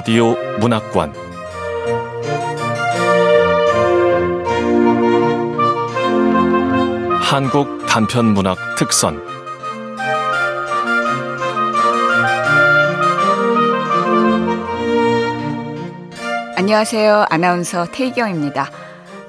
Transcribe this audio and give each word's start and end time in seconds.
라디오 0.00 0.34
문학관 0.60 1.12
한국 7.20 7.84
단편 7.86 8.32
문학 8.32 8.56
특선 8.78 9.22
안녕하세요. 16.56 17.26
아나운서 17.28 17.84
태희경입니다. 17.92 18.70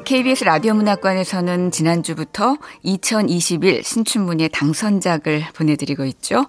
KBS 0.06 0.46
라디오 0.46 0.74
문학관에서는 0.76 1.72
지난주부터 1.72 2.56
2021 2.84 3.84
신춘문예 3.84 4.48
당선작을 4.48 5.44
보내드리고 5.54 6.06
있죠. 6.06 6.46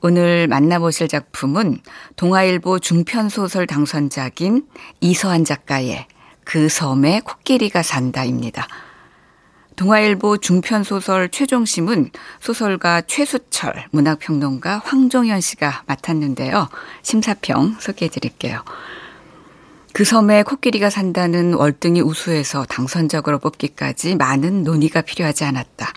오늘 0.00 0.46
만나보실 0.46 1.08
작품은 1.08 1.80
동아일보 2.16 2.78
중편소설 2.78 3.66
당선작인 3.66 4.66
이서한 5.00 5.44
작가의 5.44 6.06
그 6.44 6.68
섬에 6.68 7.20
코끼리가 7.20 7.82
산다입니다. 7.82 8.68
동아일보 9.74 10.38
중편소설 10.38 11.30
최종심은 11.30 12.10
소설가 12.40 13.00
최수철, 13.02 13.86
문학평론가 13.90 14.82
황종현 14.84 15.40
씨가 15.40 15.82
맡았는데요. 15.86 16.68
심사평 17.02 17.76
소개해 17.78 18.08
드릴게요. 18.08 18.64
그 19.92 20.04
섬에 20.04 20.44
코끼리가 20.44 20.90
산다는 20.90 21.54
월등히 21.54 22.00
우수해서 22.00 22.64
당선적으로 22.64 23.38
뽑기까지 23.40 24.14
많은 24.16 24.62
논의가 24.62 25.00
필요하지 25.00 25.44
않았다. 25.44 25.92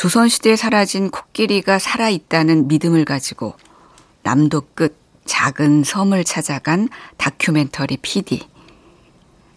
조선시대에 0.00 0.56
사라진 0.56 1.10
코끼리가 1.10 1.78
살아있다는 1.78 2.68
믿음을 2.68 3.04
가지고 3.04 3.54
남도 4.22 4.62
끝 4.74 4.96
작은 5.26 5.84
섬을 5.84 6.24
찾아간 6.24 6.88
다큐멘터리 7.18 7.98
PD. 7.98 8.48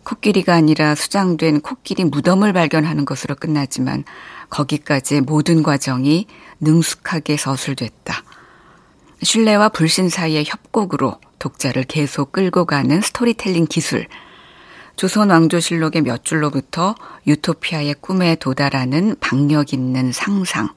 코끼리가 0.03 0.53
아니라 0.53 0.95
수장된 0.95 1.61
코끼리 1.61 2.03
무덤을 2.03 2.51
발견하는 2.51 3.05
것으로 3.05 3.35
끝나지만 3.35 4.03
거기까지의 4.49 5.21
모든 5.21 5.63
과정이 5.63 6.27
능숙하게 6.59 7.37
서술됐다. 7.37 8.23
신뢰와 9.21 9.69
불신 9.69 10.09
사이의 10.09 10.43
협곡으로 10.45 11.21
독자를 11.39 11.85
계속 11.85 12.33
끌고 12.33 12.65
가는 12.65 12.99
스토리텔링 12.99 13.67
기술. 13.67 14.07
조선 14.95 15.31
왕조실록의 15.31 16.03
몇 16.03 16.23
줄로부터 16.23 16.95
유토피아의 17.25 17.95
꿈에 17.95 18.35
도달하는 18.35 19.15
박력 19.19 19.73
있는 19.73 20.11
상상, 20.11 20.69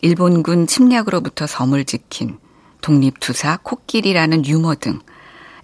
일본군 0.00 0.66
침략으로부터 0.66 1.46
섬을 1.46 1.84
지킨 1.84 2.38
독립투사 2.80 3.60
코끼리라는 3.62 4.44
유머 4.46 4.74
등 4.74 5.00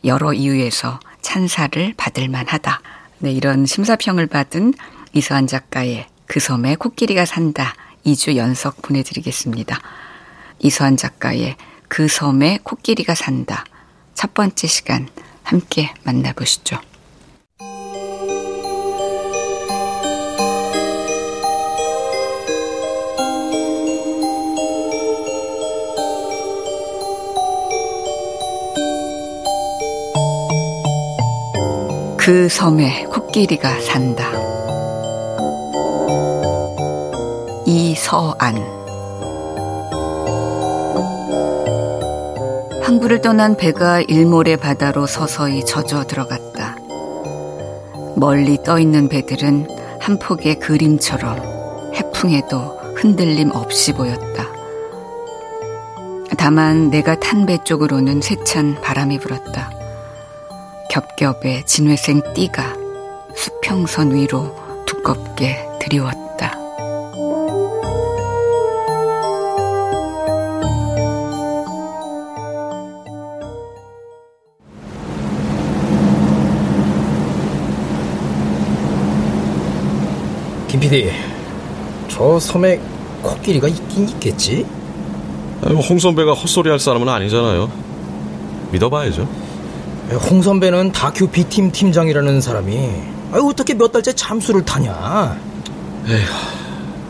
여러 0.04 0.32
이유에서 0.32 1.00
찬사를 1.20 1.94
받을 1.96 2.28
만하다. 2.28 2.80
네, 3.18 3.32
이런 3.32 3.66
심사평을 3.66 4.26
받은 4.26 4.74
이서한 5.12 5.46
작가의 5.46 6.06
그 6.26 6.40
섬에 6.40 6.76
코끼리가 6.76 7.24
산다 7.24 7.74
2주 8.06 8.36
연속 8.36 8.80
보내드리겠습니다. 8.82 9.78
이서한 10.60 10.96
작가의 10.96 11.56
그 11.88 12.08
섬에 12.08 12.58
코끼리가 12.62 13.14
산다 13.14 13.64
첫 14.14 14.34
번째 14.34 14.66
시간 14.66 15.08
함께 15.42 15.92
만나보시죠. 16.04 16.78
그 32.24 32.48
섬에 32.48 33.06
코끼리가 33.06 33.80
산다. 33.80 34.30
이서안 37.66 38.58
항구를 42.80 43.22
떠난 43.22 43.56
배가 43.56 44.02
일몰의 44.02 44.58
바다로 44.58 45.08
서서히 45.08 45.64
젖어 45.64 46.04
들어갔다. 46.04 46.76
멀리 48.14 48.56
떠 48.62 48.78
있는 48.78 49.08
배들은 49.08 49.66
한 49.98 50.16
폭의 50.20 50.60
그림처럼 50.60 51.40
해풍에도 51.92 52.78
흔들림 52.94 53.50
없이 53.50 53.92
보였다. 53.92 54.46
다만 56.38 56.88
내가 56.90 57.18
탄 57.18 57.46
배 57.46 57.58
쪽으로는 57.64 58.20
세찬 58.20 58.80
바람이 58.80 59.18
불었다. 59.18 59.81
겹겹의 60.92 61.64
진회생 61.64 62.20
띠가 62.34 62.76
수평선 63.34 64.14
위로 64.14 64.54
두껍게 64.84 65.66
드리웠다. 65.80 66.52
김 80.68 80.78
PD, 80.78 81.10
저 82.08 82.38
섬에 82.38 82.78
코끼리가 83.22 83.68
있긴 83.68 84.10
있겠지? 84.10 84.66
홍 85.62 85.98
선배가 85.98 86.34
헛소리 86.34 86.68
할 86.68 86.78
사람은 86.78 87.08
아니잖아요. 87.08 87.70
믿어봐야죠. 88.72 89.41
홍 90.10 90.42
선배는 90.42 90.92
다큐 90.92 91.28
B팀 91.28 91.72
팀장이라는 91.72 92.40
사람이 92.40 92.90
어떻게 93.32 93.74
몇 93.74 93.92
달째 93.92 94.12
잠수를 94.12 94.64
타냐? 94.64 95.36
에휴, 96.08 96.26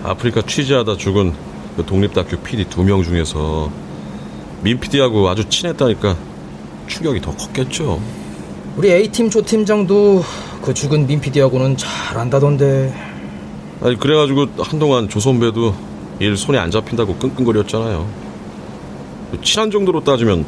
아프리카 0.04 0.42
취재하다 0.42 0.96
죽은 0.96 1.34
그 1.76 1.84
독립 1.84 2.12
다큐 2.14 2.36
PD 2.38 2.64
두 2.66 2.82
명 2.84 3.02
중에서 3.02 3.70
민 4.62 4.78
PD하고 4.78 5.28
아주 5.28 5.48
친했다니까 5.48 6.16
충격이 6.86 7.20
더 7.20 7.34
컸겠죠. 7.34 8.00
우리 8.76 8.92
A팀 8.92 9.30
조 9.30 9.42
팀장도 9.42 10.22
그 10.62 10.72
죽은 10.74 11.06
민 11.06 11.20
PD하고는 11.20 11.76
잘 11.76 12.18
안다던데. 12.18 12.94
아니 13.80 13.98
그래가지고 13.98 14.46
한동안 14.60 15.08
조 15.08 15.18
선배도 15.18 15.74
일 16.20 16.36
손에 16.36 16.58
안 16.58 16.70
잡힌다고 16.70 17.16
끙끙거렸잖아요. 17.16 18.06
친한 19.42 19.70
정도로 19.70 20.04
따지면 20.04 20.44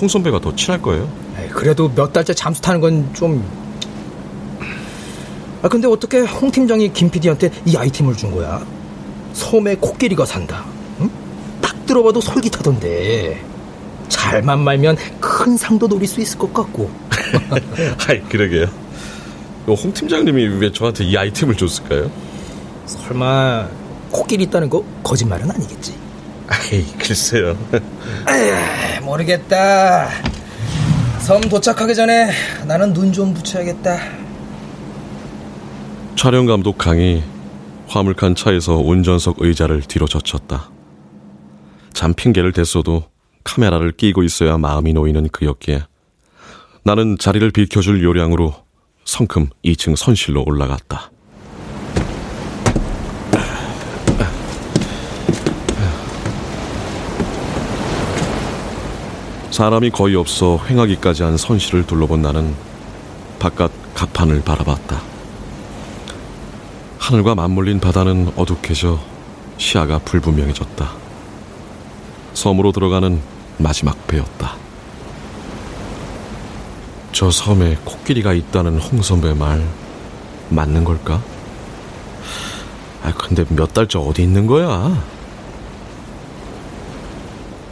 홍 0.00 0.08
선배가 0.08 0.40
더 0.40 0.54
친할 0.54 0.80
거예요. 0.80 1.06
그래도 1.52 1.90
몇 1.94 2.12
달째 2.12 2.34
잠수 2.34 2.60
타는 2.60 2.80
건 2.80 3.14
좀. 3.14 3.44
아, 5.62 5.68
근데 5.68 5.86
어떻게 5.86 6.20
홍 6.20 6.50
팀장이 6.50 6.92
김 6.92 7.10
PD한테 7.10 7.50
이 7.66 7.76
아이템을 7.76 8.16
준 8.16 8.30
거야? 8.30 8.64
섬에 9.34 9.76
코끼리가 9.76 10.24
산다. 10.24 10.64
응? 11.00 11.10
딱 11.60 11.86
들어봐도 11.86 12.20
솔깃하던데. 12.20 13.44
잘만 14.08 14.60
말면 14.60 14.96
큰 15.20 15.56
상도 15.56 15.86
노릴 15.86 16.08
수 16.08 16.20
있을 16.20 16.38
것 16.38 16.52
같고. 16.52 16.90
아이, 18.08 18.20
그러게요. 18.22 18.66
홍 19.66 19.92
팀장님이 19.92 20.46
왜 20.58 20.72
저한테 20.72 21.04
이 21.04 21.16
아이템을 21.16 21.56
줬을까요? 21.56 22.10
설마 22.86 23.68
코끼리 24.10 24.44
있다는 24.44 24.68
거 24.68 24.84
거짓말은 25.04 25.50
아니겠지? 25.50 25.94
아이, 26.48 26.84
글쎄요. 26.98 27.56
에이, 27.72 29.00
모르겠다. 29.02 30.08
섬 31.20 31.40
도착하기 31.42 31.94
전에 31.94 32.30
나는 32.66 32.92
눈 32.92 33.12
좀 33.12 33.34
붙여야겠다. 33.34 33.98
촬영 36.16 36.46
감독 36.46 36.76
강이 36.78 37.22
화물칸 37.86 38.34
차에서 38.34 38.76
운전석 38.76 39.36
의자를 39.40 39.82
뒤로 39.82 40.06
젖혔다. 40.06 40.70
잠 41.92 42.14
핑계를 42.14 42.52
댔어도 42.52 43.04
카메라를 43.44 43.92
끼고 43.92 44.22
있어야 44.22 44.58
마음이 44.58 44.92
놓이는 44.92 45.28
그였기에 45.28 45.82
나는 46.84 47.16
자리를 47.18 47.50
비켜줄 47.50 48.02
요량으로 48.02 48.54
성큼 49.04 49.48
2층 49.64 49.96
선실로 49.96 50.44
올라갔다. 50.46 51.10
사람이 59.50 59.90
거의 59.90 60.14
없어 60.14 60.60
횡하기까지 60.68 61.24
한 61.24 61.36
선실을 61.36 61.86
둘러본 61.86 62.22
나는 62.22 62.54
바깥 63.38 63.70
가판을 63.94 64.42
바라봤다. 64.42 65.00
하늘과 66.98 67.34
맞물린 67.34 67.80
바다는 67.80 68.32
어둑해져 68.36 69.00
시야가 69.58 69.98
불분명해졌다. 70.00 70.90
섬으로 72.34 72.70
들어가는 72.72 73.20
마지막 73.58 74.06
배였다. 74.06 74.54
저 77.12 77.30
섬에 77.30 77.76
코끼리가 77.84 78.32
있다는 78.32 78.78
홍선배 78.78 79.34
말 79.34 79.66
맞는 80.50 80.84
걸까? 80.84 81.20
아, 83.02 83.12
근데 83.12 83.44
몇 83.48 83.74
달째 83.74 83.98
어디 83.98 84.22
있는 84.22 84.46
거야? 84.46 85.02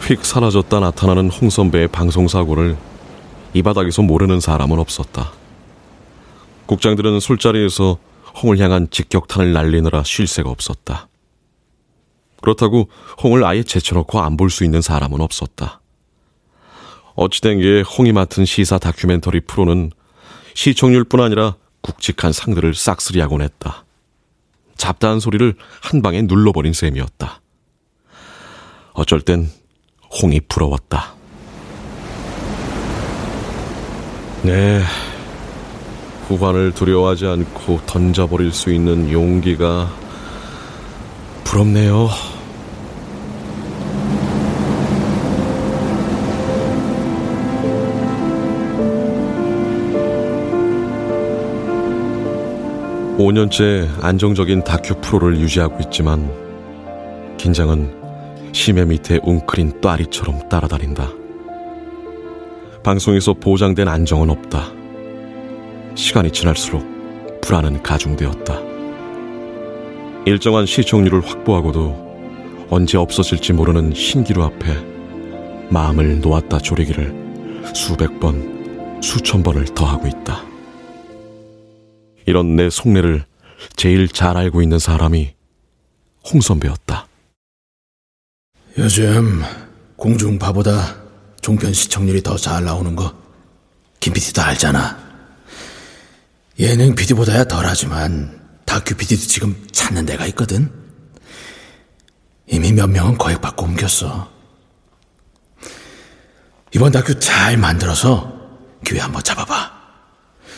휙 0.08 0.25
사라졌다 0.25 0.81
나타나는 0.81 1.28
홍 1.28 1.50
선배의 1.50 1.88
방송사고를 1.88 2.78
이 3.52 3.62
바닥에서 3.62 4.00
모르는 4.00 4.40
사람은 4.40 4.78
없었다. 4.78 5.32
국장들은 6.64 7.20
술자리에서 7.20 7.99
홍을 8.43 8.58
향한 8.58 8.88
직격탄을 8.90 9.52
날리느라 9.52 10.02
쉴 10.05 10.26
새가 10.26 10.49
없었다. 10.49 11.08
그렇다고 12.40 12.88
홍을 13.22 13.44
아예 13.44 13.62
제쳐놓고 13.62 14.20
안 14.20 14.38
볼 14.38 14.49
수 14.49 14.64
있는 14.64 14.81
사람은 14.81 15.20
없었다. 15.20 15.82
어찌된 17.14 17.61
게 17.61 17.82
홍이 17.82 18.12
맡은 18.12 18.46
시사 18.46 18.78
다큐멘터리 18.78 19.40
프로는 19.40 19.90
시청률뿐 20.54 21.20
아니라 21.20 21.56
굵직한 21.82 22.32
상들을 22.32 22.75
싹쓸이하곤 22.75 23.43
했다. 23.43 23.84
잡다한 24.78 25.20
소리를 25.20 25.54
한 25.82 26.00
방에 26.00 26.22
눌러버린 26.22 26.72
셈이었다. 26.72 27.43
어쩔 28.94 29.20
땐 29.20 29.50
홍이 30.10 30.40
부러웠다. 30.49 31.12
네. 34.43 34.81
후반을 36.28 36.72
두려워하지 36.72 37.26
않고 37.26 37.81
던져버릴 37.87 38.52
수 38.52 38.70
있는 38.72 39.10
용기가 39.10 39.90
부럽네요. 41.44 42.08
(5년째) 53.19 53.88
안정적인 54.00 54.62
다큐 54.62 54.94
프로를 55.00 55.40
유지하고 55.40 55.78
있지만 55.81 56.31
긴장은 57.37 57.97
심해 58.52 58.84
밑에 58.84 59.20
웅크린 59.22 59.80
또아리처럼 59.80 60.48
따라다닌다. 60.48 61.10
방송에서 62.82 63.34
보장된 63.34 63.88
안정은 63.88 64.30
없다. 64.30 64.72
시간이 65.94 66.30
지날수록 66.30 67.40
불안은 67.40 67.82
가중되었다. 67.82 68.60
일정한 70.26 70.66
시청률을 70.66 71.20
확보하고도 71.26 72.66
언제 72.70 72.98
없어질지 72.98 73.54
모르는 73.54 73.94
신기루 73.94 74.42
앞에 74.42 74.76
마음을 75.70 76.20
놓았다 76.20 76.58
조리기를 76.58 77.62
수백 77.74 78.20
번, 78.20 79.00
수천 79.02 79.42
번을 79.42 79.64
더하고 79.66 80.06
있다. 80.06 80.42
이런 82.26 82.56
내 82.56 82.68
속내를 82.68 83.24
제일 83.76 84.08
잘 84.08 84.36
알고 84.36 84.62
있는 84.62 84.78
사람이 84.78 85.30
홍 86.30 86.40
선배였다. 86.40 87.07
요즘 88.78 89.42
공중파보다 89.96 90.94
종편 91.40 91.72
시청률이 91.72 92.22
더 92.22 92.36
잘 92.36 92.64
나오는 92.64 92.94
거 92.94 93.12
김PD도 93.98 94.40
알잖아. 94.40 94.96
예능 96.60 96.94
PD보다야 96.94 97.42
덜하지만 97.44 98.40
다큐 98.64 98.94
PD도 98.94 99.22
지금 99.22 99.66
찾는 99.72 100.06
데가 100.06 100.26
있거든. 100.26 100.70
이미 102.46 102.72
몇 102.72 102.86
명은 102.86 103.19
거액받고 103.19 103.64
옮겼어. 103.64 104.30
이번 106.72 106.92
다큐 106.92 107.19
잘 107.19 107.56
만들어서 107.56 108.32
기회 108.86 109.00
한번 109.00 109.25
잡아봐. 109.25 109.72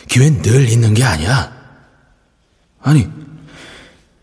기회는 0.07 0.43
늘 0.43 0.69
있는 0.69 0.93
게 0.93 1.03
아니야. 1.03 1.51
아니, 2.81 3.09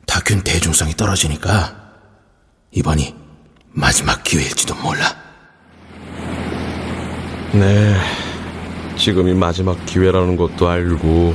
다큐는 0.06 0.44
대중성이 0.44 0.94
떨어지니까 0.94 1.94
이번이 2.70 3.17
마지막 3.72 4.22
기회일지도 4.24 4.74
몰라. 4.76 5.14
네, 7.52 7.94
지금이 8.96 9.34
마지막 9.34 9.84
기회라는 9.86 10.36
것도 10.36 10.68
알고 10.68 11.34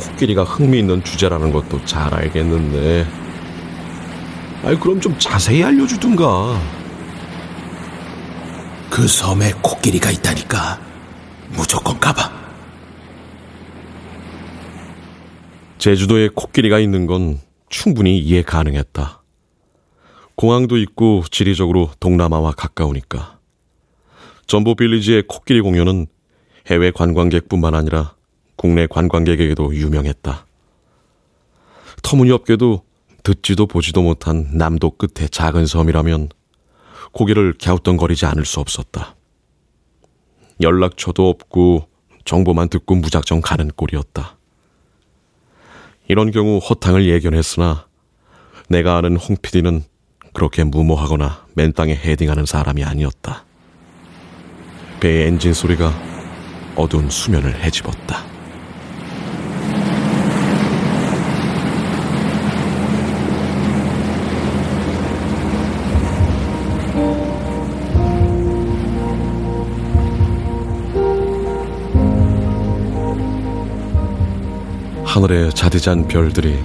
코끼리가 0.00 0.44
흥미있는 0.44 1.02
주제라는 1.02 1.50
것도 1.50 1.84
잘 1.84 2.12
알겠는데 2.14 3.06
아이 4.64 4.78
그럼 4.78 5.00
좀 5.00 5.18
자세히 5.18 5.62
알려주든가 5.64 6.60
그 8.90 9.06
섬에 9.06 9.52
코끼리가 9.62 10.10
있다니까 10.10 10.80
무조건 11.50 11.98
가봐. 11.98 12.38
제주도에 15.78 16.28
코끼리가 16.34 16.78
있는 16.80 17.06
건 17.06 17.40
충분히 17.68 18.18
이해 18.18 18.42
가능했다. 18.42 19.22
공항도 20.38 20.76
있고 20.76 21.24
지리적으로 21.32 21.90
동남아와 21.98 22.52
가까우니까. 22.52 23.40
전보 24.46 24.76
빌리지의 24.76 25.24
코끼리 25.26 25.60
공연은 25.60 26.06
해외 26.68 26.92
관광객뿐만 26.92 27.74
아니라 27.74 28.14
국내 28.54 28.86
관광객에게도 28.86 29.74
유명했다. 29.74 30.46
터무니없게도 32.04 32.84
듣지도 33.24 33.66
보지도 33.66 34.02
못한 34.02 34.48
남도 34.52 34.92
끝의 34.92 35.28
작은 35.28 35.66
섬이라면 35.66 36.28
고개를 37.10 37.54
갸우뚱거리지 37.60 38.24
않을 38.26 38.44
수 38.44 38.60
없었다. 38.60 39.16
연락처도 40.60 41.28
없고 41.28 41.88
정보만 42.24 42.68
듣고 42.68 42.94
무작정 42.94 43.40
가는 43.40 43.68
꼴이었다. 43.74 44.38
이런 46.06 46.30
경우 46.30 46.58
허탕을 46.58 47.08
예견했으나 47.08 47.88
내가 48.68 48.98
아는 48.98 49.16
홍 49.16 49.36
PD는 49.42 49.82
그렇게 50.38 50.62
무모하거나 50.62 51.46
맨 51.54 51.72
땅에 51.72 51.96
헤딩하는 51.96 52.46
사람이 52.46 52.84
아니었다. 52.84 53.44
배의 55.00 55.26
엔진 55.26 55.52
소리가 55.52 55.92
어두운 56.76 57.10
수면을 57.10 57.60
헤집었다. 57.60 58.24
하늘에 75.04 75.50
자디잔 75.50 76.06
별들이 76.06 76.62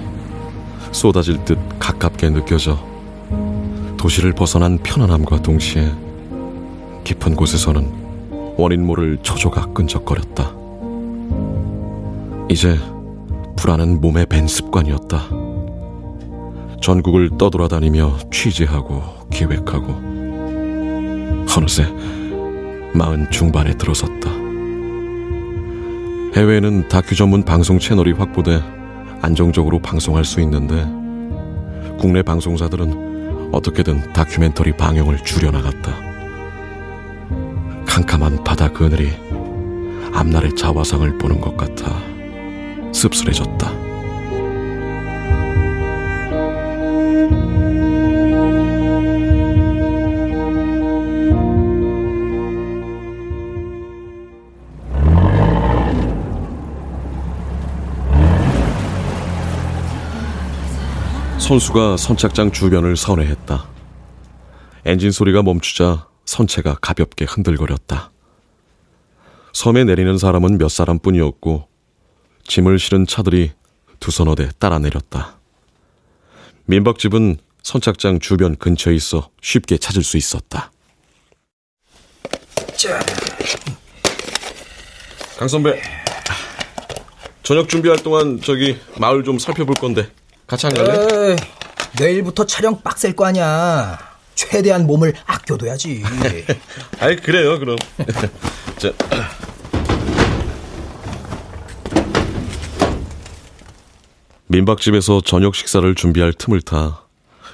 쏟아질 0.92 1.44
듯 1.44 1.58
가깝게 1.80 2.30
느껴져 2.30 2.93
도시를 4.04 4.34
벗어난 4.34 4.76
편안함과 4.82 5.40
동시에 5.40 5.90
깊은 7.04 7.36
곳에서는 7.36 8.54
원인 8.58 8.84
모를 8.84 9.16
초조가 9.22 9.72
끈적거렸다. 9.72 10.54
이제 12.50 12.76
불안은 13.56 14.02
몸에 14.02 14.26
밴 14.26 14.46
습관이었다. 14.46 15.22
전국을 16.82 17.30
떠돌아다니며 17.38 18.18
취재하고 18.30 19.02
기획하고 19.32 19.86
어느새 21.56 21.86
마흔 22.92 23.30
중반에 23.30 23.74
들어섰다. 23.78 24.28
해외에는 26.36 26.88
다큐 26.90 27.14
전문 27.14 27.42
방송 27.42 27.78
채널이 27.78 28.12
확보돼 28.12 28.60
안정적으로 29.22 29.80
방송할 29.80 30.26
수 30.26 30.42
있는데 30.42 30.84
국내 31.96 32.20
방송사들은 32.20 33.13
어떻게든 33.54 34.12
다큐멘터리 34.12 34.72
방영을 34.72 35.18
줄여나갔다. 35.18 35.94
캄캄한 37.86 38.42
바다 38.42 38.68
그늘이 38.68 39.12
앞날의 40.12 40.56
자화상을 40.56 41.18
보는 41.18 41.40
것 41.40 41.56
같아 41.56 42.02
씁쓸해졌다. 42.92 43.93
선수가 61.44 61.98
선착장 61.98 62.52
주변을 62.52 62.96
선회했다. 62.96 63.68
엔진 64.86 65.10
소리가 65.10 65.42
멈추자 65.42 66.08
선체가 66.24 66.78
가볍게 66.80 67.26
흔들거렸다. 67.26 68.10
섬에 69.52 69.84
내리는 69.84 70.16
사람은 70.16 70.56
몇 70.56 70.70
사람뿐이었고 70.70 71.68
짐을 72.44 72.78
실은 72.78 73.06
차들이 73.06 73.52
두 74.00 74.10
서너 74.10 74.34
대 74.36 74.48
따라 74.58 74.78
내렸다. 74.78 75.38
민박집은 76.64 77.36
선착장 77.62 78.20
주변 78.20 78.56
근처에 78.56 78.94
있어 78.94 79.28
쉽게 79.42 79.76
찾을 79.76 80.02
수 80.02 80.16
있었다. 80.16 80.72
자, 82.74 82.98
강 85.38 85.46
선배, 85.46 85.78
저녁 87.42 87.68
준비할 87.68 87.98
동안 87.98 88.40
저기 88.40 88.78
마을 88.98 89.24
좀 89.24 89.38
살펴볼 89.38 89.74
건데 89.74 90.08
같이 90.46 90.66
안 90.66 90.74
갈래? 90.74 91.30
에이, 91.32 91.36
내일부터 91.98 92.44
촬영 92.46 92.80
빡셀 92.82 93.14
거 93.16 93.26
아니야. 93.26 93.98
최대한 94.34 94.86
몸을 94.86 95.14
아껴둬야지. 95.26 96.02
아이 97.00 97.16
그래요 97.16 97.58
그럼. 97.58 97.76
자. 98.78 98.92
민박집에서 104.48 105.22
저녁 105.22 105.54
식사를 105.54 105.94
준비할 105.94 106.32
틈을 106.32 106.62
타 106.62 107.04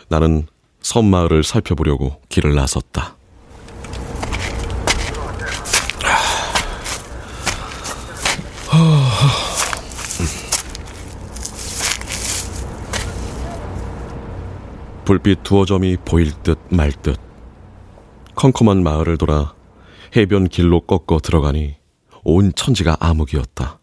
나는 0.09 0.47
섬마을을 0.82 1.44
살펴보려고 1.44 2.20
길을 2.28 2.54
나섰다. 2.54 3.16
불빛 15.11 15.43
두어 15.43 15.64
점이 15.64 15.97
보일 16.05 16.31
듯 16.45 16.57
말 16.71 16.93
듯. 16.93 17.19
컴컴한 18.37 18.85
마을을 18.85 19.19
돌아 19.19 19.57
해변 20.14 20.47
길로 20.47 20.83
꺾어 20.83 21.19
들어가니 21.19 21.75
온 22.23 22.52
천지가 22.55 22.97
암흑이었다. 23.00 23.81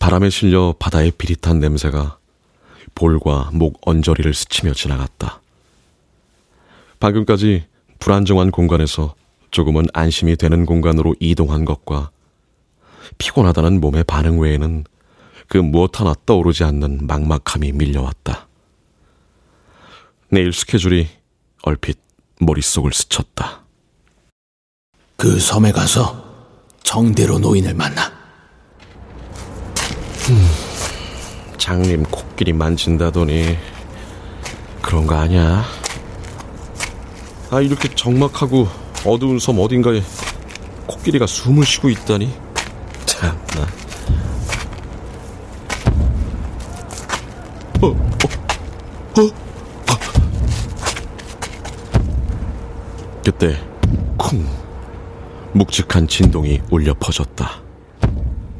바람에 0.00 0.28
실려 0.30 0.74
바다의 0.76 1.12
비릿한 1.12 1.60
냄새가 1.60 2.18
볼과 2.96 3.50
목 3.52 3.78
언저리를 3.86 4.34
스치며 4.34 4.72
지나갔다. 4.72 5.40
방금까지 6.98 7.66
불안정한 8.00 8.50
공간에서 8.50 9.14
조금은 9.52 9.86
안심이 9.92 10.34
되는 10.34 10.66
공간으로 10.66 11.14
이동한 11.20 11.64
것과 11.64 12.10
피곤하다는 13.18 13.80
몸의 13.80 14.02
반응 14.02 14.40
외에는 14.40 14.82
그 15.46 15.58
무엇 15.58 16.00
하나 16.00 16.12
떠오르지 16.26 16.64
않는 16.64 17.06
막막함이 17.06 17.70
밀려왔다. 17.70 18.43
내일 20.34 20.52
스케줄이 20.52 21.06
얼핏 21.62 21.96
머릿속을 22.40 22.92
스쳤다. 22.92 23.62
그 25.16 25.38
섬에 25.38 25.70
가서 25.70 26.24
정대로 26.82 27.38
노인을 27.38 27.72
만나. 27.72 28.12
장님 31.56 32.02
코끼리 32.02 32.52
만진다더니 32.52 33.56
그런 34.82 35.06
거 35.06 35.14
아니야? 35.14 35.64
아 37.52 37.60
이렇게 37.60 37.88
적막하고 37.94 38.66
어두운 39.06 39.38
섬 39.38 39.60
어딘가에 39.60 40.02
코끼리가 40.88 41.28
숨을 41.28 41.64
쉬고 41.64 41.90
있다니 41.90 42.34
참나. 43.06 43.68
어, 47.82 47.86
어, 47.86 47.90
어, 49.20 49.22
어. 49.22 49.43
그때 53.24 53.56
쿵 54.18 54.46
묵직한 55.54 56.06
진동이 56.06 56.60
울려 56.70 56.92
퍼졌다. 56.92 57.62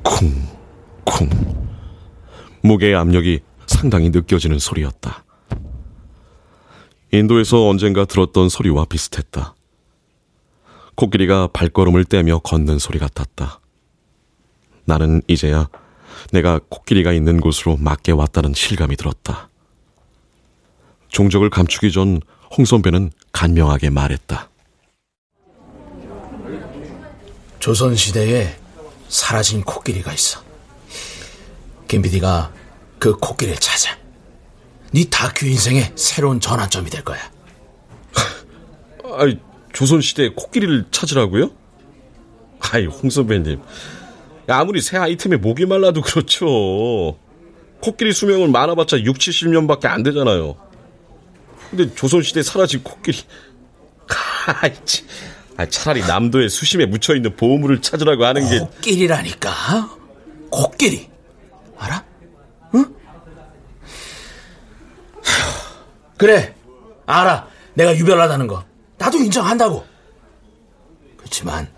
쿵 0.03 0.49
쿵. 1.05 1.29
무게의 2.63 2.95
압력이 2.95 3.41
상당히 3.67 4.09
느껴지는 4.09 4.59
소리였다. 4.59 5.23
인도에서 7.13 7.69
언젠가 7.69 8.07
들었던 8.07 8.49
소리와 8.49 8.87
비슷했다. 8.87 9.55
코끼리가 10.95 11.49
발걸음을 11.49 12.07
떼며 12.07 12.39
걷는 12.39 12.79
소리 12.79 12.99
같았다. 12.99 13.61
나는 14.87 15.21
이제야 15.29 15.69
내가 16.33 16.59
코끼리가 16.71 17.13
있는 17.13 17.41
곳으로 17.41 17.77
맞게 17.77 18.13
왔다는 18.13 18.55
실감이 18.55 18.97
들었다. 18.97 19.51
종적을 21.09 21.51
감추기 21.51 21.93
전 21.93 22.23
홍선배는 22.57 23.11
간명하게 23.33 23.91
말했다. 23.91 24.54
조선시대에 27.65 28.55
사라진 29.09 29.63
코끼리가 29.63 30.13
있어. 30.13 30.39
김PD가 31.89 32.53
그 32.99 33.17
코끼리를 33.17 33.59
찾아. 33.59 33.97
네 34.93 35.09
다큐 35.09 35.47
인생의 35.47 35.93
새로운 35.95 36.41
전환점이 36.41 36.91
될 36.91 37.03
거야. 37.03 37.19
아이, 39.17 39.39
조선시대 39.73 40.33
코끼리를 40.37 40.89
찾으라고요? 40.91 41.53
아이, 42.61 42.85
홍 42.85 43.09
선배님. 43.09 43.63
아무리 44.47 44.83
새 44.83 44.99
아이템에 44.99 45.39
목이 45.39 45.65
말라도 45.65 46.03
그렇죠. 46.03 47.19
코끼리 47.81 48.13
수명은 48.13 48.53
많아봤자 48.53 49.01
6, 49.01 49.17
70년밖에 49.17 49.87
안 49.87 50.03
되잖아요. 50.03 50.57
근데 51.71 51.95
조선시대 51.95 52.43
사라진 52.43 52.83
코끼리. 52.83 53.21
아이, 54.61 54.75
아, 55.57 55.67
차라리 55.67 56.01
남도에 56.01 56.49
수심에 56.49 56.87
묻혀있는 56.87 57.37
보물을 57.37 57.81
찾으라고 57.81 58.25
하는 58.25 58.49
게. 58.49 58.59
코끼리라니까? 58.59 59.97
코끼리. 60.51 61.09
알아? 61.79 62.05
응? 62.75 62.95
그래, 66.19 66.55
알아. 67.07 67.49
내가 67.75 67.97
유별나다는 67.97 68.47
거. 68.47 68.65
나도 68.99 69.19
인정한다고. 69.19 69.85
그렇지만, 71.17 71.69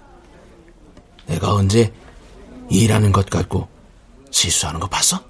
내가 1.27 1.53
언제 1.53 1.93
일하는 2.71 3.13
것 3.13 3.29
같고 3.29 3.69
실수하는 4.31 4.81
거 4.81 4.87
봤어? 4.87 5.23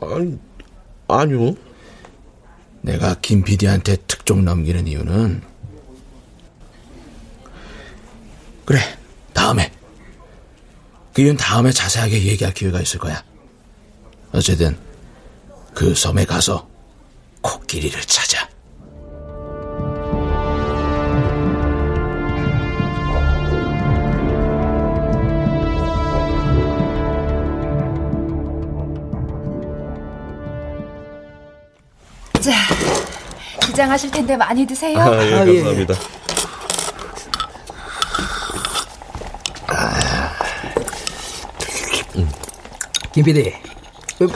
아니, 0.00 0.38
아니요. 1.08 1.54
내가 2.82 3.16
김 3.20 3.42
PD한테 3.42 3.96
특종 4.06 4.44
넘기는 4.44 4.86
이유는 4.86 5.42
그래, 8.68 8.80
다음에. 9.32 9.72
그 11.14 11.22
이유는 11.22 11.38
다음에 11.38 11.72
자세하게 11.72 12.22
얘기할 12.22 12.52
기회가 12.52 12.82
있을 12.82 13.00
거야. 13.00 13.24
어쨌든 14.30 14.78
그 15.72 15.94
섬에 15.94 16.26
가서 16.26 16.68
코끼리를 17.40 17.98
찾아. 18.02 18.46
자, 32.38 32.52
기장하실 33.62 34.10
텐데 34.10 34.36
많이 34.36 34.66
드세요. 34.66 34.98
아, 34.98 35.24
예, 35.24 35.34
아, 35.34 35.46
예. 35.46 35.54
감사합니다. 35.54 36.27
김 43.18 43.24
PD, 43.24 43.52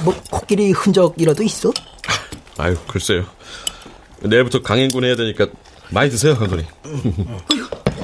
뭐 0.02 0.12
코끼리 0.28 0.72
흔적이라도 0.72 1.44
있어? 1.44 1.72
아유, 2.58 2.76
글쎄요. 2.88 3.24
내일부터 4.22 4.60
강행군 4.60 5.04
해야 5.04 5.14
되니까 5.14 5.46
많이 5.90 6.10
드세요, 6.10 6.36
감독님. 6.36 6.66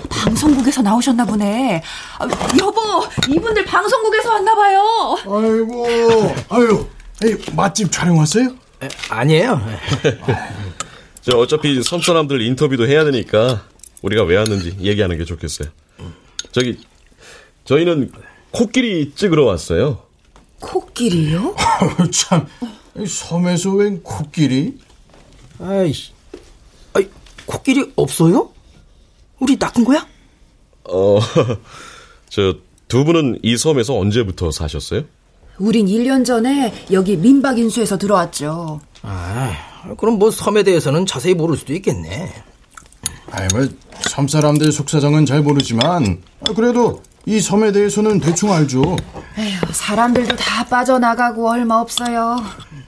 방송국에서 0.09 0.81
나오셨나 0.81 1.25
보네. 1.25 1.83
아, 2.21 2.29
여보, 2.61 2.81
이분들 3.29 3.65
방송국에서 3.65 4.31
왔나 4.35 4.55
봐요. 4.55 5.17
아이고, 5.27 6.35
아유, 6.49 6.87
에이, 7.25 7.35
맛집 7.57 7.91
촬영 7.91 8.17
왔어요? 8.17 8.51
에, 8.81 8.89
아니에요. 9.11 9.61
저 11.23 11.39
어차피 11.39 11.83
섬 11.83 12.01
사람들 12.01 12.41
인터뷰도 12.41 12.87
해야 12.87 13.03
되니까 13.03 13.65
우리가 14.03 14.23
왜 14.23 14.37
왔는지 14.37 14.77
얘기하는 14.81 15.19
게 15.19 15.25
좋겠어요. 15.25 15.71
저기 16.53 16.79
저희는 17.65 18.13
코끼리 18.53 19.15
찍으러 19.17 19.45
왔어요. 19.45 20.07
코끼리요? 20.61 21.55
참, 22.13 22.47
이 22.97 23.07
섬에서 23.07 23.71
웬 23.73 24.03
코끼리? 24.03 24.79
아이씨, 25.61 26.13
아이 26.95 27.09
코끼리 27.47 27.93
없어요? 27.97 28.51
우리 29.41 29.57
낚은 29.59 29.85
거야? 29.85 30.07
어, 30.85 31.19
저 32.31 32.69
두 32.89 33.05
분은 33.05 33.39
이 33.43 33.57
섬에서 33.57 33.97
언제부터 33.97 34.51
사셨어요? 34.51 35.03
우린 35.59 35.87
1년 35.87 36.25
전에 36.25 36.73
여기 36.91 37.17
민박 37.17 37.59
인수에서 37.59 37.99
들어왔죠. 37.99 38.81
아, 39.03 39.53
그럼 39.99 40.19
뭐 40.19 40.31
섬에 40.31 40.63
대해서는 40.63 41.05
자세히 41.05 41.35
모를 41.35 41.57
수도 41.57 41.75
있겠네. 41.75 42.33
아이, 43.31 43.47
뭐, 43.53 43.69
섬 44.09 44.27
사람들 44.27 44.73
속사정은 44.73 45.27
잘 45.27 45.43
모르지만, 45.43 46.23
아, 46.41 46.53
그래도 46.55 47.03
이 47.29 47.41
섬에 47.43 47.73
대해서는 47.73 48.21
대충 48.21 48.51
알죠. 48.51 48.97
에휴, 49.37 49.59
사람들도 49.71 50.35
다 50.37 50.65
빠져나가고 50.65 51.51
얼마 51.51 51.75
없어요. 51.77 52.43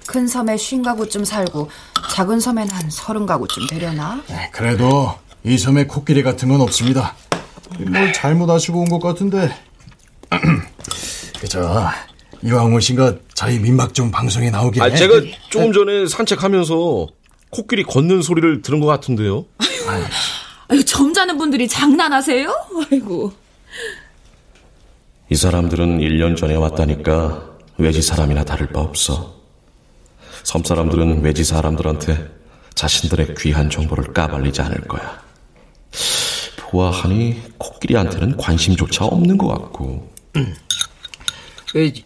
큰 0.07 0.27
섬에 0.27 0.57
쉰 0.57 0.81
가구쯤 0.83 1.27
살고 1.27 1.69
작은 2.11 2.41
섬엔 2.41 2.71
한 2.71 2.89
서른 2.89 3.27
가구쯤 3.27 3.67
되려나? 3.67 4.23
에이, 4.31 4.37
그래도 4.51 5.13
이 5.45 5.59
섬에 5.59 5.87
코끼리 5.87 6.23
같은 6.23 6.49
건 6.49 6.63
없습니다. 6.63 7.15
뭘 7.79 8.15
잘못 8.15 8.49
아시고 8.49 8.81
온 8.81 8.87
것 8.89 8.99
같은데. 9.01 9.55
그저 11.39 11.91
이왕 12.43 12.73
오신 12.73 12.97
거 12.97 13.19
저희 13.35 13.59
민박종 13.59 14.11
방송에 14.11 14.49
나오게. 14.49 14.81
아, 14.81 14.89
제가 14.89 15.21
조금 15.51 15.71
전에 15.75 16.07
산책하면서 16.07 17.09
코끼리 17.51 17.83
걷는 17.83 18.23
소리를 18.23 18.63
들은 18.63 18.81
것 18.81 18.87
같은데요. 18.87 19.45
아유, 20.69 20.83
점잖은 20.83 21.37
분들이 21.37 21.69
장난하세요? 21.69 22.55
아이고. 22.91 23.33
이 25.33 25.37
사람들은 25.37 25.99
1년 26.01 26.37
전에 26.37 26.57
왔다니까 26.57 27.51
외지 27.79 28.03
사람이나 28.03 28.43
다를 28.45 28.67
바 28.67 28.81
없어. 28.81 29.37
섬 30.43 30.65
사람들은 30.65 31.23
외지 31.23 31.45
사람들한테 31.45 32.29
자신들의 32.75 33.37
귀한 33.39 33.71
정보를 33.71 34.13
까발리지 34.13 34.61
않을 34.63 34.81
거야. 34.89 35.23
보아하니 36.59 37.43
코끼리한테는 37.59 38.39
관심조차 38.39 39.05
없는 39.05 39.39
것 39.39 39.47
같고. 39.47 40.11